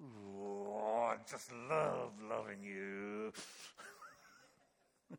oh, 0.04 1.12
I 1.12 1.16
just 1.30 1.52
love 1.70 2.12
loving 2.30 2.62
you. 2.64 3.32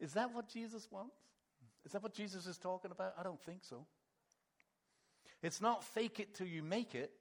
is 0.00 0.12
that 0.12 0.34
what 0.34 0.48
Jesus 0.48 0.88
wants? 0.90 1.14
Is 1.86 1.92
that 1.92 2.02
what 2.02 2.12
Jesus 2.12 2.46
is 2.46 2.58
talking 2.58 2.90
about? 2.90 3.14
I 3.18 3.22
don't 3.22 3.40
think 3.40 3.60
so. 3.62 3.86
It's 5.42 5.60
not 5.62 5.82
fake 5.82 6.20
it 6.20 6.34
till 6.34 6.46
you 6.46 6.62
make 6.62 6.94
it. 6.94 7.12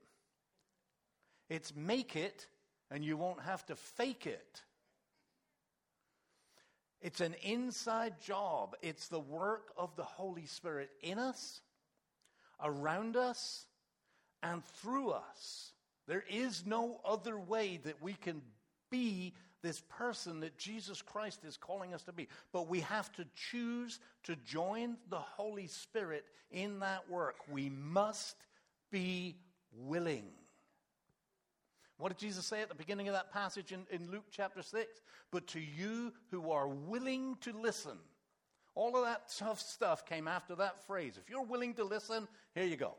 It's 1.50 1.76
make 1.76 2.16
it 2.16 2.48
and 2.92 3.04
you 3.04 3.18
won't 3.18 3.42
have 3.42 3.66
to 3.68 3.76
fake 3.76 4.26
it. 4.26 4.62
It's 7.02 7.22
an 7.22 7.36
inside 7.44 8.20
job. 8.22 8.76
It's 8.82 9.08
the 9.08 9.20
work 9.20 9.72
of 9.78 9.96
the 9.96 10.04
Holy 10.04 10.46
Spirit 10.46 10.90
in 11.02 11.18
us, 11.18 11.62
around 12.62 13.16
us, 13.16 13.66
and 14.44 14.64
through 14.66 15.12
us. 15.12 15.72
There 16.08 16.26
is 16.30 16.66
no 16.66 17.00
other 17.06 17.38
way 17.38 17.80
that 17.84 18.02
we 18.02 18.14
can 18.14 18.42
be 18.90 19.34
this 19.62 19.82
person 19.90 20.40
that 20.40 20.58
Jesus 20.58 21.02
Christ 21.02 21.44
is 21.46 21.58
calling 21.58 21.94
us 21.94 22.04
to 22.04 22.14
be. 22.14 22.28
But 22.52 22.68
we 22.68 22.82
have 22.82 23.12
to 23.14 23.26
choose 23.36 24.00
to 24.24 24.36
join 24.38 24.98
the 25.10 25.20
Holy 25.20 25.68
Spirit 25.68 26.26
in 26.52 26.80
that 26.80 27.10
work. 27.10 27.36
We 27.50 27.70
must 27.70 28.36
be 28.92 29.38
willing. 29.72 30.26
What 32.00 32.10
did 32.10 32.18
Jesus 32.18 32.46
say 32.46 32.62
at 32.62 32.70
the 32.70 32.76
beginning 32.76 33.10
of 33.10 33.14
that 33.14 33.34
passage 33.34 33.74
in, 33.74 33.86
in 33.92 34.10
Luke 34.10 34.24
chapter 34.32 34.64
6? 34.64 35.02
But 35.32 35.48
to 35.48 35.60
you 35.60 36.14
who 36.32 36.50
are 36.50 36.68
willing 36.68 37.36
to 37.42 37.52
listen. 37.52 37.98
All 38.74 38.96
of 38.96 39.04
that 39.04 39.30
tough 39.38 39.60
stuff 39.60 40.06
came 40.06 40.26
after 40.26 40.56
that 40.56 40.80
phrase. 40.88 41.20
If 41.22 41.30
you're 41.30 41.44
willing 41.44 41.74
to 41.74 41.84
listen, 41.84 42.30
here 42.56 42.64
you 42.64 42.78
go. 42.78 42.96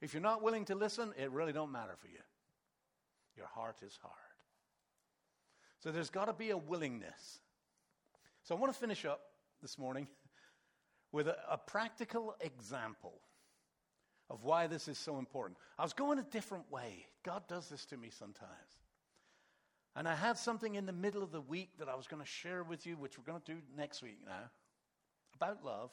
If 0.00 0.12
you're 0.12 0.22
not 0.22 0.42
willing 0.42 0.64
to 0.66 0.74
listen, 0.74 1.14
it 1.16 1.30
really 1.30 1.52
don't 1.52 1.70
matter 1.70 1.94
for 2.00 2.08
you. 2.08 2.18
Your 3.36 3.46
heart 3.46 3.76
is 3.86 3.96
hard. 4.02 4.14
So 5.78 5.92
there's 5.92 6.10
got 6.10 6.24
to 6.24 6.32
be 6.32 6.50
a 6.50 6.56
willingness. 6.56 7.38
So 8.42 8.56
I 8.56 8.58
want 8.58 8.72
to 8.72 8.78
finish 8.78 9.04
up 9.04 9.20
this 9.60 9.78
morning 9.78 10.08
with 11.12 11.28
a, 11.28 11.36
a 11.48 11.58
practical 11.58 12.34
example 12.40 13.20
of 14.32 14.42
why 14.44 14.66
this 14.66 14.88
is 14.88 14.96
so 14.96 15.18
important. 15.18 15.58
I 15.78 15.82
was 15.82 15.92
going 15.92 16.18
a 16.18 16.22
different 16.22 16.68
way. 16.72 17.06
God 17.22 17.42
does 17.48 17.68
this 17.68 17.84
to 17.86 17.98
me 17.98 18.08
sometimes. 18.10 18.50
And 19.94 20.08
I 20.08 20.14
had 20.14 20.38
something 20.38 20.74
in 20.74 20.86
the 20.86 20.92
middle 20.92 21.22
of 21.22 21.32
the 21.32 21.40
week 21.42 21.68
that 21.78 21.88
I 21.88 21.94
was 21.94 22.06
going 22.06 22.22
to 22.22 22.28
share 22.28 22.64
with 22.64 22.86
you, 22.86 22.96
which 22.96 23.18
we're 23.18 23.30
going 23.30 23.42
to 23.42 23.52
do 23.52 23.58
next 23.76 24.02
week 24.02 24.18
now, 24.24 24.50
about 25.36 25.62
love. 25.62 25.90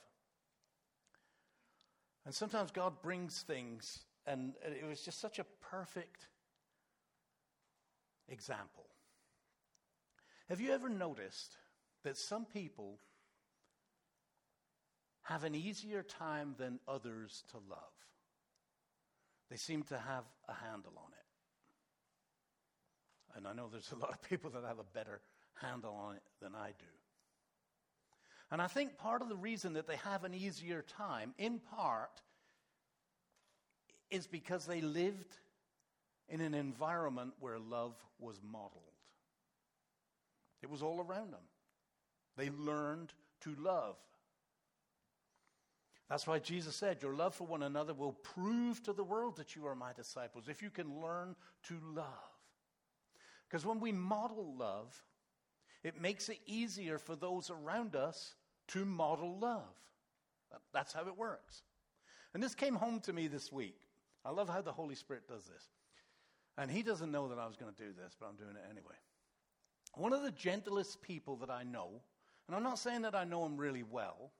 And 2.25 2.33
sometimes 2.33 2.71
God 2.71 3.01
brings 3.01 3.41
things, 3.41 3.99
and 4.25 4.53
it 4.63 4.87
was 4.87 5.01
just 5.01 5.19
such 5.19 5.39
a 5.39 5.45
perfect 5.69 6.27
example. 8.29 8.85
Have 10.47 10.61
you 10.61 10.71
ever 10.71 10.87
noticed 10.87 11.57
that 12.05 12.15
some 12.15 12.45
people 12.45 12.99
have 15.23 15.43
an 15.43 15.55
easier 15.55 16.03
time 16.03 16.55
than 16.57 16.79
others 16.87 17.43
to 17.51 17.57
love? 17.69 17.79
They 19.49 19.57
seem 19.57 19.83
to 19.83 19.97
have 19.97 20.25
a 20.47 20.53
handle 20.53 20.93
on 20.97 21.11
it. 21.11 21.25
And 23.35 23.47
I 23.47 23.53
know 23.53 23.67
there's 23.71 23.91
a 23.91 23.97
lot 23.97 24.11
of 24.11 24.21
people 24.29 24.49
that 24.51 24.63
have 24.63 24.79
a 24.79 24.85
better 24.93 25.21
handle 25.55 25.93
on 25.93 26.15
it 26.15 26.23
than 26.41 26.55
I 26.55 26.67
do. 26.77 26.85
And 28.51 28.61
I 28.61 28.67
think 28.67 28.97
part 28.97 29.21
of 29.21 29.29
the 29.29 29.35
reason 29.35 29.73
that 29.73 29.87
they 29.87 29.97
have 29.97 30.23
an 30.23 30.33
easier 30.33 30.81
time, 30.81 31.33
in 31.37 31.59
part, 31.59 32.21
is 34.09 34.25
because 34.25 34.65
they 34.65 34.81
lived 34.81 35.37
in 36.27 36.41
an 36.41 36.53
environment 36.53 37.33
where 37.39 37.59
love 37.59 37.93
was 38.19 38.39
modeled. 38.43 38.83
It 40.61 40.69
was 40.69 40.81
all 40.81 40.99
around 40.99 41.31
them. 41.31 41.39
They 42.37 42.49
learned 42.49 43.13
to 43.41 43.55
love. 43.59 43.95
That's 46.09 46.25
why 46.25 46.39
Jesus 46.39 46.75
said, 46.75 47.01
Your 47.01 47.13
love 47.13 47.35
for 47.35 47.45
one 47.45 47.63
another 47.63 47.93
will 47.93 48.13
prove 48.13 48.81
to 48.83 48.93
the 48.93 49.03
world 49.03 49.37
that 49.37 49.55
you 49.55 49.67
are 49.67 49.75
my 49.75 49.93
disciples, 49.93 50.47
if 50.47 50.61
you 50.61 50.69
can 50.69 50.99
learn 50.99 51.35
to 51.67 51.75
love. 51.93 52.05
Because 53.47 53.65
when 53.65 53.79
we 53.79 53.91
model 53.91 54.55
love, 54.57 54.95
it 55.83 56.01
makes 56.01 56.29
it 56.29 56.39
easier 56.45 56.97
for 56.97 57.15
those 57.15 57.49
around 57.49 57.95
us 57.95 58.35
to 58.69 58.85
model 58.85 59.37
love. 59.37 59.63
That's 60.73 60.93
how 60.93 61.07
it 61.07 61.17
works. 61.17 61.61
And 62.33 62.41
this 62.41 62.55
came 62.55 62.75
home 62.75 62.99
to 63.01 63.13
me 63.13 63.27
this 63.27 63.51
week. 63.51 63.79
I 64.25 64.31
love 64.31 64.49
how 64.49 64.61
the 64.61 64.71
Holy 64.71 64.95
Spirit 64.95 65.27
does 65.27 65.45
this. 65.45 65.63
And 66.57 66.69
He 66.69 66.83
doesn't 66.83 67.11
know 67.11 67.27
that 67.29 67.39
I 67.39 67.45
was 67.47 67.55
going 67.55 67.73
to 67.73 67.83
do 67.83 67.91
this, 67.93 68.15
but 68.19 68.27
I'm 68.27 68.35
doing 68.35 68.55
it 68.55 68.69
anyway. 68.69 68.95
One 69.95 70.13
of 70.13 70.23
the 70.23 70.31
gentlest 70.31 71.01
people 71.01 71.35
that 71.37 71.49
I 71.49 71.63
know, 71.63 72.01
and 72.47 72.55
I'm 72.55 72.63
not 72.63 72.79
saying 72.79 73.03
that 73.03 73.15
I 73.15 73.23
know 73.23 73.45
him 73.45 73.57
really 73.57 73.83
well, 73.83 74.31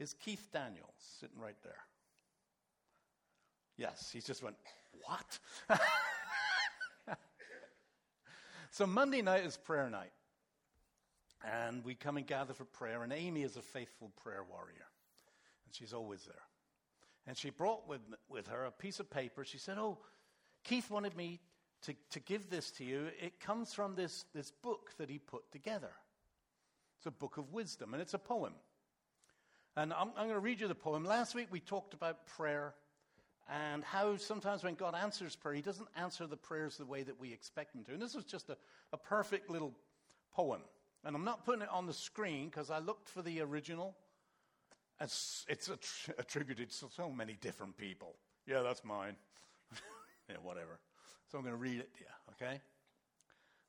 is 0.00 0.14
Keith 0.14 0.48
Daniels, 0.52 0.94
sitting 1.20 1.38
right 1.38 1.56
there. 1.62 1.84
Yes, 3.76 4.10
he 4.12 4.20
just 4.20 4.42
went, 4.42 4.56
What? 5.04 5.38
so 8.70 8.86
Monday 8.86 9.22
night 9.22 9.44
is 9.44 9.56
prayer 9.56 9.88
night. 9.88 10.12
And 11.42 11.84
we 11.84 11.94
come 11.94 12.18
and 12.18 12.26
gather 12.26 12.52
for 12.52 12.64
prayer. 12.64 13.02
And 13.02 13.12
Amy 13.12 13.42
is 13.42 13.56
a 13.56 13.62
faithful 13.62 14.10
prayer 14.22 14.44
warrior. 14.44 14.86
And 15.64 15.74
she's 15.74 15.94
always 15.94 16.24
there. 16.24 16.42
And 17.26 17.36
she 17.36 17.50
brought 17.50 17.88
with, 17.88 18.00
with 18.28 18.48
her 18.48 18.64
a 18.64 18.70
piece 18.70 19.00
of 19.00 19.10
paper. 19.10 19.44
She 19.44 19.58
said, 19.58 19.78
Oh, 19.78 19.98
Keith 20.64 20.90
wanted 20.90 21.16
me 21.16 21.40
to, 21.82 21.94
to 22.10 22.20
give 22.20 22.50
this 22.50 22.70
to 22.72 22.84
you. 22.84 23.08
It 23.20 23.40
comes 23.40 23.72
from 23.72 23.94
this, 23.94 24.24
this 24.34 24.50
book 24.50 24.90
that 24.98 25.08
he 25.08 25.18
put 25.18 25.50
together. 25.50 25.92
It's 26.98 27.06
a 27.06 27.10
book 27.10 27.38
of 27.38 27.52
wisdom, 27.52 27.94
and 27.94 28.02
it's 28.02 28.12
a 28.12 28.18
poem. 28.18 28.52
And 29.80 29.94
I'm, 29.94 30.08
I'm 30.08 30.26
going 30.26 30.34
to 30.34 30.40
read 30.40 30.60
you 30.60 30.68
the 30.68 30.74
poem. 30.74 31.06
Last 31.06 31.34
week 31.34 31.48
we 31.50 31.58
talked 31.58 31.94
about 31.94 32.26
prayer 32.26 32.74
and 33.48 33.82
how 33.82 34.18
sometimes 34.18 34.62
when 34.62 34.74
God 34.74 34.94
answers 34.94 35.34
prayer, 35.34 35.54
He 35.54 35.62
doesn't 35.62 35.88
answer 35.96 36.26
the 36.26 36.36
prayers 36.36 36.76
the 36.76 36.84
way 36.84 37.02
that 37.02 37.18
we 37.18 37.32
expect 37.32 37.74
Him 37.74 37.82
to. 37.84 37.92
And 37.92 38.02
this 38.02 38.14
is 38.14 38.24
just 38.24 38.50
a, 38.50 38.58
a 38.92 38.98
perfect 38.98 39.48
little 39.48 39.72
poem. 40.34 40.60
And 41.02 41.16
I'm 41.16 41.24
not 41.24 41.46
putting 41.46 41.62
it 41.62 41.70
on 41.70 41.86
the 41.86 41.94
screen 41.94 42.50
because 42.50 42.70
I 42.70 42.78
looked 42.78 43.08
for 43.08 43.22
the 43.22 43.40
original. 43.40 43.96
It's, 45.00 45.46
it's 45.48 45.70
att- 45.70 46.14
attributed 46.18 46.68
to 46.72 46.86
so 46.94 47.10
many 47.10 47.38
different 47.40 47.74
people. 47.78 48.16
Yeah, 48.46 48.60
that's 48.60 48.84
mine. 48.84 49.16
yeah, 50.28 50.36
whatever. 50.42 50.78
So 51.32 51.38
I'm 51.38 51.44
going 51.44 51.56
to 51.56 51.60
read 51.60 51.80
it 51.80 51.94
to 51.94 52.00
you, 52.00 52.34
okay? 52.34 52.60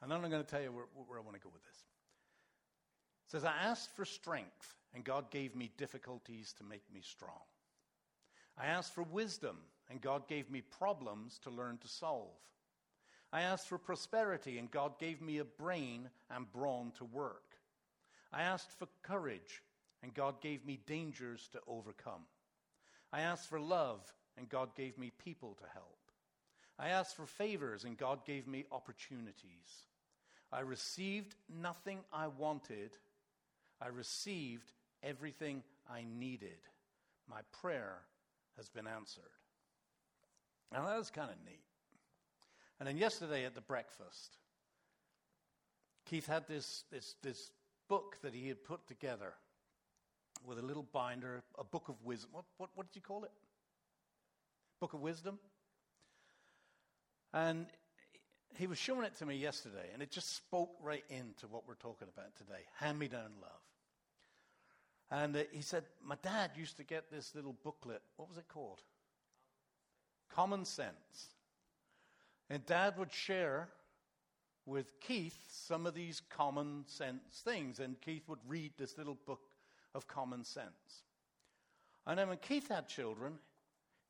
And 0.01 0.11
then 0.11 0.21
I'm 0.21 0.29
going 0.29 0.43
to 0.43 0.49
tell 0.49 0.61
you 0.61 0.73
where, 0.73 0.85
where 1.07 1.19
I 1.19 1.21
want 1.21 1.37
to 1.37 1.41
go 1.41 1.49
with 1.53 1.63
this. 1.63 1.90
Says, 3.31 3.45
I 3.45 3.55
asked 3.63 3.95
for 3.95 4.03
strength 4.03 4.75
and 4.93 5.03
God 5.03 5.31
gave 5.31 5.55
me 5.55 5.71
difficulties 5.77 6.53
to 6.57 6.63
make 6.63 6.83
me 6.93 7.01
strong. 7.01 7.47
I 8.57 8.67
asked 8.67 8.93
for 8.93 9.03
wisdom, 9.03 9.57
and 9.89 10.01
God 10.01 10.27
gave 10.27 10.49
me 10.51 10.61
problems 10.61 11.39
to 11.43 11.49
learn 11.49 11.77
to 11.79 11.87
solve. 11.87 12.35
I 13.31 13.43
asked 13.43 13.69
for 13.69 13.77
prosperity, 13.77 14.57
and 14.57 14.69
God 14.69 14.99
gave 14.99 15.21
me 15.21 15.37
a 15.37 15.45
brain 15.45 16.09
and 16.29 16.51
brawn 16.51 16.91
to 16.97 17.05
work. 17.05 17.55
I 18.33 18.41
asked 18.41 18.77
for 18.77 18.89
courage, 19.01 19.63
and 20.03 20.13
God 20.13 20.41
gave 20.41 20.65
me 20.65 20.81
dangers 20.85 21.47
to 21.53 21.61
overcome. 21.67 22.25
I 23.13 23.21
asked 23.21 23.49
for 23.49 23.59
love, 23.59 24.01
and 24.37 24.49
God 24.49 24.75
gave 24.75 24.97
me 24.97 25.13
people 25.23 25.55
to 25.61 25.69
help. 25.73 25.97
I 26.77 26.89
asked 26.89 27.15
for 27.15 27.25
favors, 27.25 27.85
and 27.85 27.97
God 27.97 28.25
gave 28.25 28.47
me 28.47 28.65
opportunities. 28.71 29.85
I 30.51 30.59
received 30.61 31.35
nothing 31.49 31.99
I 32.11 32.27
wanted 32.27 32.91
I 33.81 33.87
received 33.87 34.71
everything 35.03 35.63
I 35.89 36.05
needed. 36.19 36.57
My 37.27 37.41
prayer 37.61 37.97
has 38.57 38.69
been 38.69 38.87
answered. 38.87 39.23
Now, 40.71 40.85
that 40.85 40.97
was 40.97 41.09
kind 41.09 41.29
of 41.29 41.35
neat. 41.45 41.63
And 42.79 42.87
then 42.87 42.97
yesterday 42.97 43.45
at 43.45 43.55
the 43.55 43.61
breakfast, 43.61 44.37
Keith 46.05 46.27
had 46.27 46.47
this, 46.47 46.83
this, 46.91 47.15
this 47.21 47.51
book 47.87 48.17
that 48.21 48.33
he 48.33 48.47
had 48.47 48.63
put 48.63 48.87
together 48.87 49.33
with 50.45 50.59
a 50.59 50.61
little 50.61 50.87
binder, 50.91 51.43
a 51.57 51.63
book 51.63 51.89
of 51.89 51.95
wisdom. 52.03 52.29
What, 52.33 52.45
what, 52.57 52.69
what 52.75 52.87
did 52.87 52.95
you 52.95 53.01
call 53.01 53.23
it? 53.23 53.31
Book 54.79 54.93
of 54.93 55.01
wisdom? 55.01 55.39
And 57.33 57.67
he 58.57 58.67
was 58.67 58.77
showing 58.77 59.05
it 59.05 59.15
to 59.17 59.25
me 59.25 59.35
yesterday, 59.35 59.89
and 59.93 60.01
it 60.01 60.11
just 60.11 60.35
spoke 60.35 60.71
right 60.81 61.03
into 61.09 61.47
what 61.49 61.67
we're 61.67 61.75
talking 61.75 62.07
about 62.13 62.35
today 62.35 62.61
hand 62.79 62.99
me 62.99 63.07
down 63.07 63.31
love. 63.41 63.70
And 65.11 65.35
uh, 65.35 65.43
he 65.51 65.61
said, 65.61 65.83
My 66.03 66.15
dad 66.23 66.51
used 66.55 66.77
to 66.77 66.83
get 66.83 67.11
this 67.11 67.35
little 67.35 67.55
booklet. 67.63 68.01
What 68.15 68.29
was 68.29 68.37
it 68.37 68.47
called? 68.47 68.81
Common 70.33 70.63
Sense. 70.65 71.35
And 72.49 72.65
dad 72.65 72.97
would 72.97 73.11
share 73.11 73.69
with 74.65 74.99
Keith 74.99 75.37
some 75.49 75.85
of 75.85 75.93
these 75.93 76.21
common 76.29 76.83
sense 76.87 77.41
things, 77.43 77.79
and 77.79 77.99
Keith 78.01 78.27
would 78.27 78.39
read 78.47 78.71
this 78.77 78.97
little 78.97 79.17
book 79.25 79.41
of 79.93 80.07
common 80.07 80.43
sense. 80.43 81.03
And 82.05 82.17
then 82.17 82.29
when 82.29 82.37
Keith 82.37 82.69
had 82.69 82.87
children, 82.87 83.33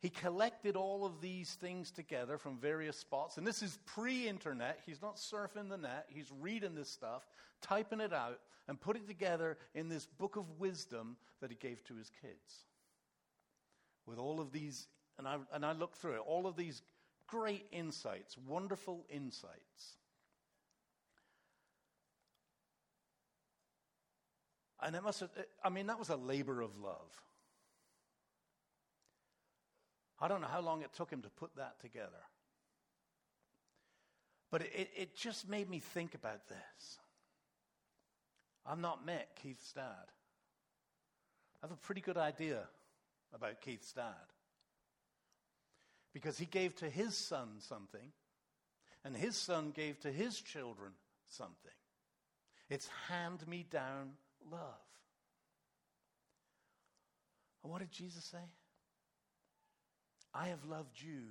he 0.01 0.09
collected 0.09 0.75
all 0.75 1.05
of 1.05 1.21
these 1.21 1.53
things 1.53 1.91
together 1.91 2.39
from 2.39 2.57
various 2.57 2.97
spots. 2.97 3.37
And 3.37 3.45
this 3.45 3.61
is 3.61 3.77
pre 3.85 4.27
internet. 4.27 4.79
He's 4.83 5.01
not 5.01 5.17
surfing 5.17 5.69
the 5.69 5.77
net. 5.77 6.07
He's 6.09 6.31
reading 6.41 6.73
this 6.73 6.89
stuff, 6.89 7.27
typing 7.61 7.99
it 7.99 8.11
out, 8.11 8.39
and 8.67 8.81
put 8.81 8.95
it 8.95 9.07
together 9.07 9.59
in 9.75 9.89
this 9.89 10.07
book 10.07 10.37
of 10.37 10.59
wisdom 10.59 11.17
that 11.39 11.51
he 11.51 11.55
gave 11.55 11.83
to 11.83 11.93
his 11.93 12.09
kids. 12.19 12.65
With 14.07 14.17
all 14.17 14.41
of 14.41 14.51
these, 14.51 14.87
and 15.19 15.27
I, 15.27 15.37
and 15.53 15.63
I 15.63 15.73
looked 15.73 15.97
through 15.97 16.13
it, 16.13 16.23
all 16.25 16.47
of 16.47 16.55
these 16.55 16.81
great 17.27 17.67
insights, 17.71 18.35
wonderful 18.47 19.05
insights. 19.07 19.97
And 24.81 24.95
it 24.95 25.03
must 25.03 25.19
have, 25.19 25.29
I 25.63 25.69
mean, 25.69 25.85
that 25.87 25.99
was 25.99 26.09
a 26.09 26.15
labor 26.15 26.61
of 26.61 26.75
love. 26.79 27.21
I 30.21 30.27
don't 30.27 30.39
know 30.39 30.47
how 30.47 30.61
long 30.61 30.83
it 30.83 30.93
took 30.93 31.09
him 31.09 31.23
to 31.23 31.29
put 31.29 31.55
that 31.55 31.79
together. 31.81 32.09
But 34.51 34.61
it, 34.61 34.89
it 34.95 35.15
just 35.15 35.49
made 35.49 35.69
me 35.69 35.79
think 35.79 36.13
about 36.13 36.47
this. 36.47 36.99
I've 38.65 38.79
not 38.79 39.05
met 39.05 39.29
Keith's 39.41 39.73
dad. 39.73 40.11
I 41.63 41.67
have 41.67 41.71
a 41.71 41.81
pretty 41.81 42.01
good 42.01 42.17
idea 42.17 42.59
about 43.33 43.61
Keith's 43.61 43.91
dad. 43.93 44.13
Because 46.13 46.37
he 46.37 46.45
gave 46.45 46.75
to 46.75 46.89
his 46.89 47.17
son 47.17 47.47
something, 47.59 48.11
and 49.03 49.15
his 49.15 49.35
son 49.35 49.71
gave 49.73 49.99
to 50.01 50.11
his 50.11 50.39
children 50.39 50.91
something. 51.27 51.71
It's 52.69 52.87
hand 53.07 53.47
me 53.47 53.65
down 53.69 54.11
love. 54.51 54.59
And 57.63 57.71
what 57.71 57.79
did 57.79 57.91
Jesus 57.91 58.23
say? 58.25 58.37
I 60.33 60.47
have 60.47 60.63
loved 60.65 61.01
you 61.01 61.21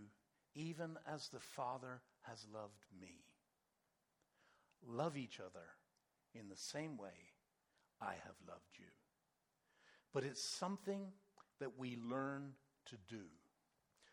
even 0.55 0.99
as 1.13 1.29
the 1.29 1.41
Father 1.41 2.01
has 2.23 2.47
loved 2.53 2.85
me. 3.01 3.25
Love 4.87 5.17
each 5.17 5.41
other 5.41 5.67
in 6.35 6.49
the 6.49 6.57
same 6.57 6.97
way 6.97 7.33
I 8.01 8.13
have 8.13 8.37
loved 8.49 8.79
you. 8.79 8.87
But 10.13 10.25
it's 10.25 10.43
something 10.43 11.13
that 11.61 11.79
we 11.79 11.99
learn 12.09 12.53
to 12.87 12.97
do. 13.09 13.23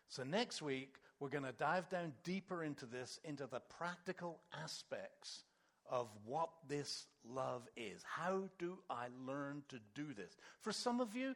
So 0.08 0.22
next 0.22 0.62
week, 0.62 0.96
we're 1.20 1.28
going 1.28 1.44
to 1.44 1.52
dive 1.52 1.88
down 1.90 2.12
deeper 2.22 2.62
into 2.62 2.86
this, 2.86 3.18
into 3.24 3.46
the 3.46 3.60
practical 3.60 4.38
aspects 4.62 5.42
of 5.90 6.08
what 6.24 6.50
this 6.68 7.06
love 7.28 7.62
is. 7.76 8.02
How 8.04 8.44
do 8.58 8.78
I 8.88 9.06
learn 9.26 9.62
to 9.68 9.78
do 9.94 10.14
this? 10.14 10.36
For 10.60 10.72
some 10.72 11.00
of 11.00 11.16
you, 11.16 11.34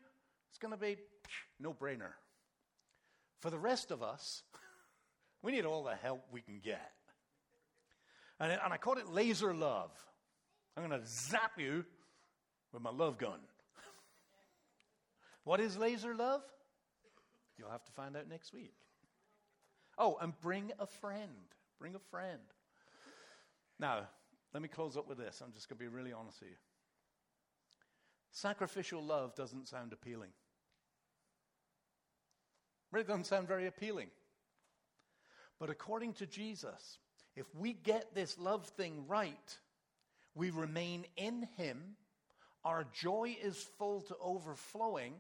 it's 0.51 0.59
going 0.59 0.73
to 0.73 0.79
be 0.79 0.97
no 1.59 1.73
brainer. 1.73 2.13
For 3.43 3.51
the 3.51 3.59
rest 3.59 3.91
of 3.91 4.05
us, 4.05 4.45
we 5.43 5.51
need 5.51 5.65
all 5.65 5.83
the 5.83 5.97
help 5.97 6.25
we 6.31 6.41
can 6.41 6.61
get. 6.63 6.93
And, 8.39 8.53
and 8.53 8.73
I 8.73 8.77
call 8.77 8.99
it 8.99 9.09
laser 9.09 9.53
love. 9.53 9.91
I'm 10.77 10.89
going 10.89 10.99
to 10.99 11.07
zap 11.07 11.59
you 11.59 11.85
with 12.73 12.83
my 12.83 12.91
love 12.91 13.19
gun. 13.19 13.41
what 15.45 15.61
is 15.61 15.77
laser 15.77 16.15
love? 16.15 16.43
You'll 17.59 17.71
have 17.71 17.85
to 17.85 17.93
find 17.93 18.17
out 18.17 18.29
next 18.29 18.55
week. 18.55 18.75
Oh, 19.99 20.19
and 20.21 20.33
bring 20.41 20.71
a 20.79 20.87
friend. 20.87 21.29
Bring 21.81 21.97
a 21.97 22.01
friend. 22.11 22.41
Now, 23.81 24.07
let 24.55 24.63
me 24.63 24.69
close 24.69 24.97
up 24.97 25.09
with 25.09 25.19
this. 25.19 25.43
I'm 25.45 25.53
just 25.53 25.69
going 25.69 25.79
to 25.79 25.83
be 25.83 25.89
really 25.89 26.13
honest 26.13 26.41
with 26.41 26.51
you. 26.51 26.57
Sacrificial 28.31 29.03
love 29.03 29.35
doesn't 29.35 29.67
sound 29.67 29.93
appealing. 29.93 30.31
Really 32.93 33.07
doesn't 33.07 33.27
sound 33.27 33.49
very 33.49 33.67
appealing. 33.67 34.09
But 35.59 35.71
according 35.71 36.13
to 36.15 36.27
Jesus, 36.27 36.99
if 37.35 37.47
we 37.55 37.73
get 37.73 38.15
this 38.15 38.39
love 38.39 38.67
thing 38.67 39.05
right, 39.09 39.59
we 40.35 40.51
remain 40.51 41.07
in 41.17 41.49
Him, 41.57 41.97
our 42.65 42.85
joy 42.93 43.37
is 43.43 43.57
full 43.79 44.03
to 44.03 44.17
overflowing, 44.21 45.15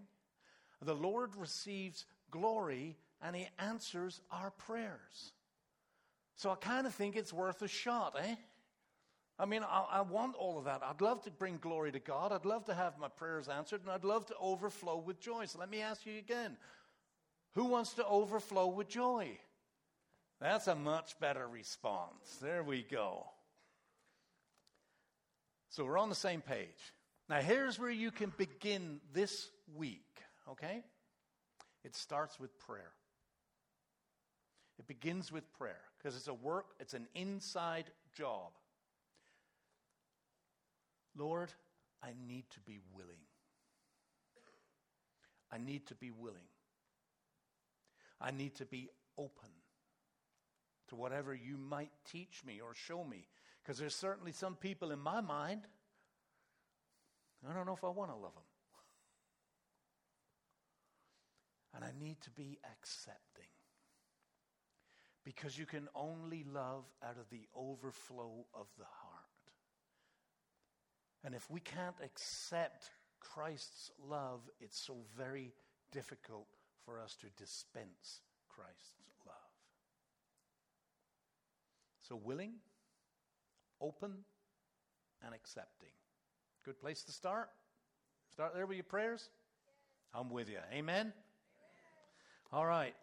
the 0.82 0.94
Lord 0.94 1.34
receives 1.36 2.04
glory, 2.30 2.96
and 3.22 3.34
He 3.34 3.48
answers 3.58 4.20
our 4.30 4.50
prayers. 4.50 5.32
So 6.36 6.50
I 6.50 6.56
kind 6.56 6.86
of 6.86 6.94
think 6.94 7.16
it's 7.16 7.32
worth 7.32 7.62
a 7.62 7.68
shot, 7.68 8.16
eh? 8.20 8.34
I 9.38 9.46
mean, 9.46 9.62
I, 9.62 9.86
I, 9.90 10.00
want 10.02 10.36
all 10.36 10.58
of 10.58 10.64
that. 10.64 10.82
I'd 10.84 11.00
love 11.00 11.22
to 11.22 11.30
bring 11.30 11.56
glory 11.56 11.90
to 11.92 11.98
God. 11.98 12.32
I'd 12.32 12.44
love 12.44 12.66
to 12.66 12.74
have 12.74 12.98
my 12.98 13.08
prayers 13.08 13.48
answered, 13.48 13.80
and 13.80 13.90
I'd 13.90 14.04
love 14.04 14.26
to 14.26 14.34
overflow 14.40 14.98
with 14.98 15.20
joy. 15.20 15.46
So 15.46 15.58
let 15.58 15.70
me 15.70 15.80
ask 15.80 16.04
you 16.04 16.18
again 16.18 16.56
who 17.54 17.64
wants 17.64 17.94
to 17.94 18.06
overflow 18.06 18.68
with 18.68 18.88
joy? 18.88 19.38
That's 20.40 20.66
a 20.66 20.74
much 20.74 21.18
better 21.20 21.46
response. 21.46 22.38
There 22.40 22.62
we 22.62 22.82
go. 22.82 23.26
So 25.70 25.84
we're 25.84 25.98
on 25.98 26.08
the 26.08 26.14
same 26.14 26.40
page. 26.40 26.68
Now, 27.28 27.40
here's 27.40 27.78
where 27.78 27.90
you 27.90 28.10
can 28.10 28.32
begin 28.36 29.00
this 29.14 29.48
week, 29.74 30.20
okay? 30.50 30.82
It 31.84 31.94
starts 31.94 32.38
with 32.38 32.58
prayer. 32.58 32.92
It 34.78 34.86
begins 34.86 35.30
with 35.30 35.50
prayer 35.52 35.80
because 35.96 36.16
it's 36.16 36.28
a 36.28 36.34
work, 36.34 36.66
it's 36.80 36.94
an 36.94 37.06
inside 37.14 37.84
job. 38.16 38.50
Lord, 41.16 41.52
I 42.02 42.10
need 42.26 42.44
to 42.50 42.60
be 42.60 42.80
willing. 42.94 43.12
I 45.52 45.58
need 45.58 45.86
to 45.86 45.94
be 45.94 46.10
willing. 46.10 46.48
I 48.22 48.30
need 48.30 48.54
to 48.56 48.64
be 48.64 48.88
open 49.18 49.50
to 50.88 50.94
whatever 50.94 51.34
you 51.34 51.56
might 51.58 51.90
teach 52.10 52.42
me 52.46 52.60
or 52.60 52.74
show 52.74 53.02
me. 53.02 53.26
Because 53.62 53.78
there's 53.78 53.94
certainly 53.94 54.32
some 54.32 54.54
people 54.54 54.92
in 54.92 55.00
my 55.00 55.20
mind, 55.20 55.62
I 57.48 57.52
don't 57.52 57.66
know 57.66 57.74
if 57.74 57.82
I 57.82 57.88
want 57.88 58.10
to 58.10 58.16
love 58.16 58.34
them. 58.34 58.42
And 61.74 61.84
I 61.84 61.90
need 61.98 62.20
to 62.22 62.30
be 62.30 62.58
accepting. 62.72 63.48
Because 65.24 65.58
you 65.58 65.66
can 65.66 65.88
only 65.94 66.44
love 66.44 66.84
out 67.02 67.16
of 67.18 67.28
the 67.30 67.48
overflow 67.56 68.46
of 68.54 68.66
the 68.78 68.84
heart. 68.84 69.22
And 71.24 71.34
if 71.34 71.50
we 71.50 71.60
can't 71.60 71.96
accept 72.04 72.90
Christ's 73.20 73.90
love, 74.04 74.40
it's 74.60 74.78
so 74.78 74.96
very 75.16 75.52
difficult 75.92 76.48
for 76.84 77.00
us 77.00 77.16
to 77.20 77.26
dispense 77.36 78.20
Christ's 78.48 78.94
love. 79.26 79.34
So, 82.02 82.16
willing, 82.16 82.54
open, 83.80 84.12
and 85.24 85.34
accepting. 85.34 85.88
Good 86.64 86.80
place 86.80 87.02
to 87.04 87.12
start. 87.12 87.50
Start 88.32 88.54
there 88.54 88.66
with 88.66 88.76
your 88.76 88.84
prayers. 88.84 89.28
I'm 90.14 90.30
with 90.30 90.48
you. 90.48 90.58
Amen? 90.72 90.78
Amen? 90.78 91.12
All 92.52 92.66
right. 92.66 92.94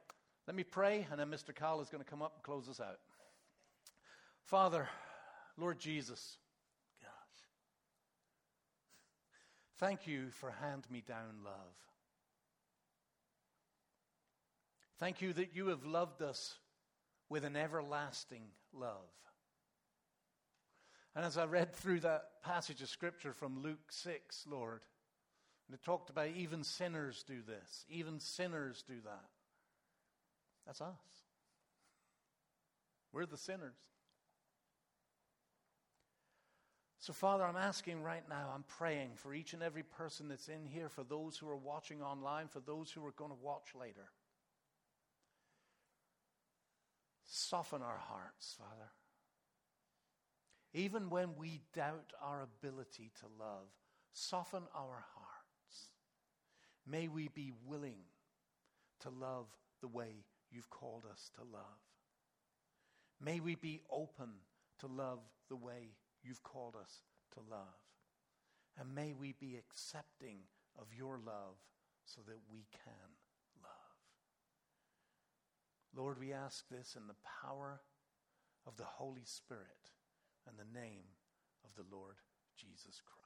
Let 0.48 0.56
me 0.56 0.64
pray, 0.64 1.06
and 1.12 1.20
then 1.20 1.30
Mr. 1.30 1.54
Kyle 1.54 1.82
is 1.82 1.90
going 1.90 2.04
to 2.04 2.10
come 2.10 2.22
up 2.22 2.34
and 2.36 2.44
close 2.44 2.68
us 2.68 2.80
out. 2.80 3.00
Father, 4.46 4.90
Lord 5.58 5.80
Jesus, 5.80 6.38
gosh, 7.02 7.12
thank 9.78 10.08
you 10.08 10.30
for 10.32 10.50
hand 10.50 10.86
me 10.90 11.04
down 11.06 11.44
love. 11.44 11.89
Thank 15.00 15.22
you 15.22 15.32
that 15.34 15.56
you 15.56 15.68
have 15.68 15.86
loved 15.86 16.22
us 16.22 16.56
with 17.30 17.46
an 17.46 17.56
everlasting 17.56 18.44
love. 18.74 19.08
And 21.16 21.26
as 21.26 21.38
I 21.38 21.46
read 21.46 21.74
through 21.74 22.02
that 22.02 22.24
passage 22.44 22.82
of 22.82 22.90
scripture 22.90 23.34
from 23.34 23.64
Luke 23.64 23.92
6, 23.92 24.46
Lord, 24.50 24.82
and 25.68 25.76
it 25.76 25.84
talked 25.84 26.10
about 26.10 26.30
even 26.36 26.64
sinners 26.64 27.24
do 27.28 27.42
this, 27.46 27.86
even 27.90 28.20
sinners 28.20 28.84
do 28.88 28.96
that. 29.06 29.26
That's 30.66 30.82
us. 30.82 30.94
We're 33.12 33.26
the 33.26 33.38
sinners. 33.38 33.78
So, 37.00 37.14
Father, 37.14 37.46
I'm 37.46 37.56
asking 37.56 38.04
right 38.04 38.28
now, 38.30 38.52
I'm 38.54 38.66
praying 38.68 39.12
for 39.16 39.34
each 39.34 39.54
and 39.54 39.64
every 39.64 39.84
person 39.84 40.28
that's 40.28 40.50
in 40.50 40.66
here, 40.66 40.90
for 40.90 41.04
those 41.04 41.38
who 41.38 41.48
are 41.48 41.56
watching 41.56 42.02
online, 42.02 42.50
for 42.50 42.60
those 42.60 42.92
who 42.92 43.06
are 43.06 43.14
going 43.14 43.32
to 43.32 43.38
watch 43.42 43.70
later. 43.80 44.10
Soften 47.32 47.84
our 47.84 48.00
hearts, 48.00 48.56
Father. 48.58 48.90
Even 50.74 51.12
when 51.12 51.36
we 51.38 51.62
doubt 51.76 52.12
our 52.24 52.42
ability 52.42 53.12
to 53.20 53.28
love, 53.40 53.68
soften 54.12 54.64
our 54.76 55.06
hearts. 55.14 55.90
May 56.88 57.08
we 57.08 57.28
be 57.28 57.54
willing 57.68 58.02
to 59.02 59.10
love 59.12 59.46
the 59.82 59.88
way 59.88 60.26
you've 60.52 60.72
called 60.72 61.04
us 61.12 61.30
to 61.36 61.42
love. 61.42 61.80
May 63.22 63.40
we 63.40 63.54
be 63.54 63.82
open 63.92 64.30
to 64.80 64.88
love 64.88 65.20
the 65.50 65.56
way 65.56 65.94
you've 66.24 66.44
called 66.44 66.76
us 66.76 67.04
to 67.34 67.42
love. 67.50 67.78
And 68.80 68.96
may 68.96 69.14
we 69.14 69.34
be 69.40 69.56
accepting 69.56 70.40
of 70.80 70.88
your 70.98 71.20
love 71.24 71.58
so 72.06 72.22
that 72.26 72.40
we 72.52 72.66
can. 72.72 73.19
Lord, 76.00 76.18
we 76.18 76.32
ask 76.32 76.64
this 76.70 76.96
in 76.96 77.08
the 77.08 77.20
power 77.44 77.82
of 78.66 78.78
the 78.78 78.86
Holy 78.86 79.26
Spirit 79.26 79.92
and 80.48 80.56
the 80.58 80.80
name 80.80 81.04
of 81.66 81.72
the 81.76 81.84
Lord 81.94 82.16
Jesus 82.56 83.02
Christ. 83.04 83.19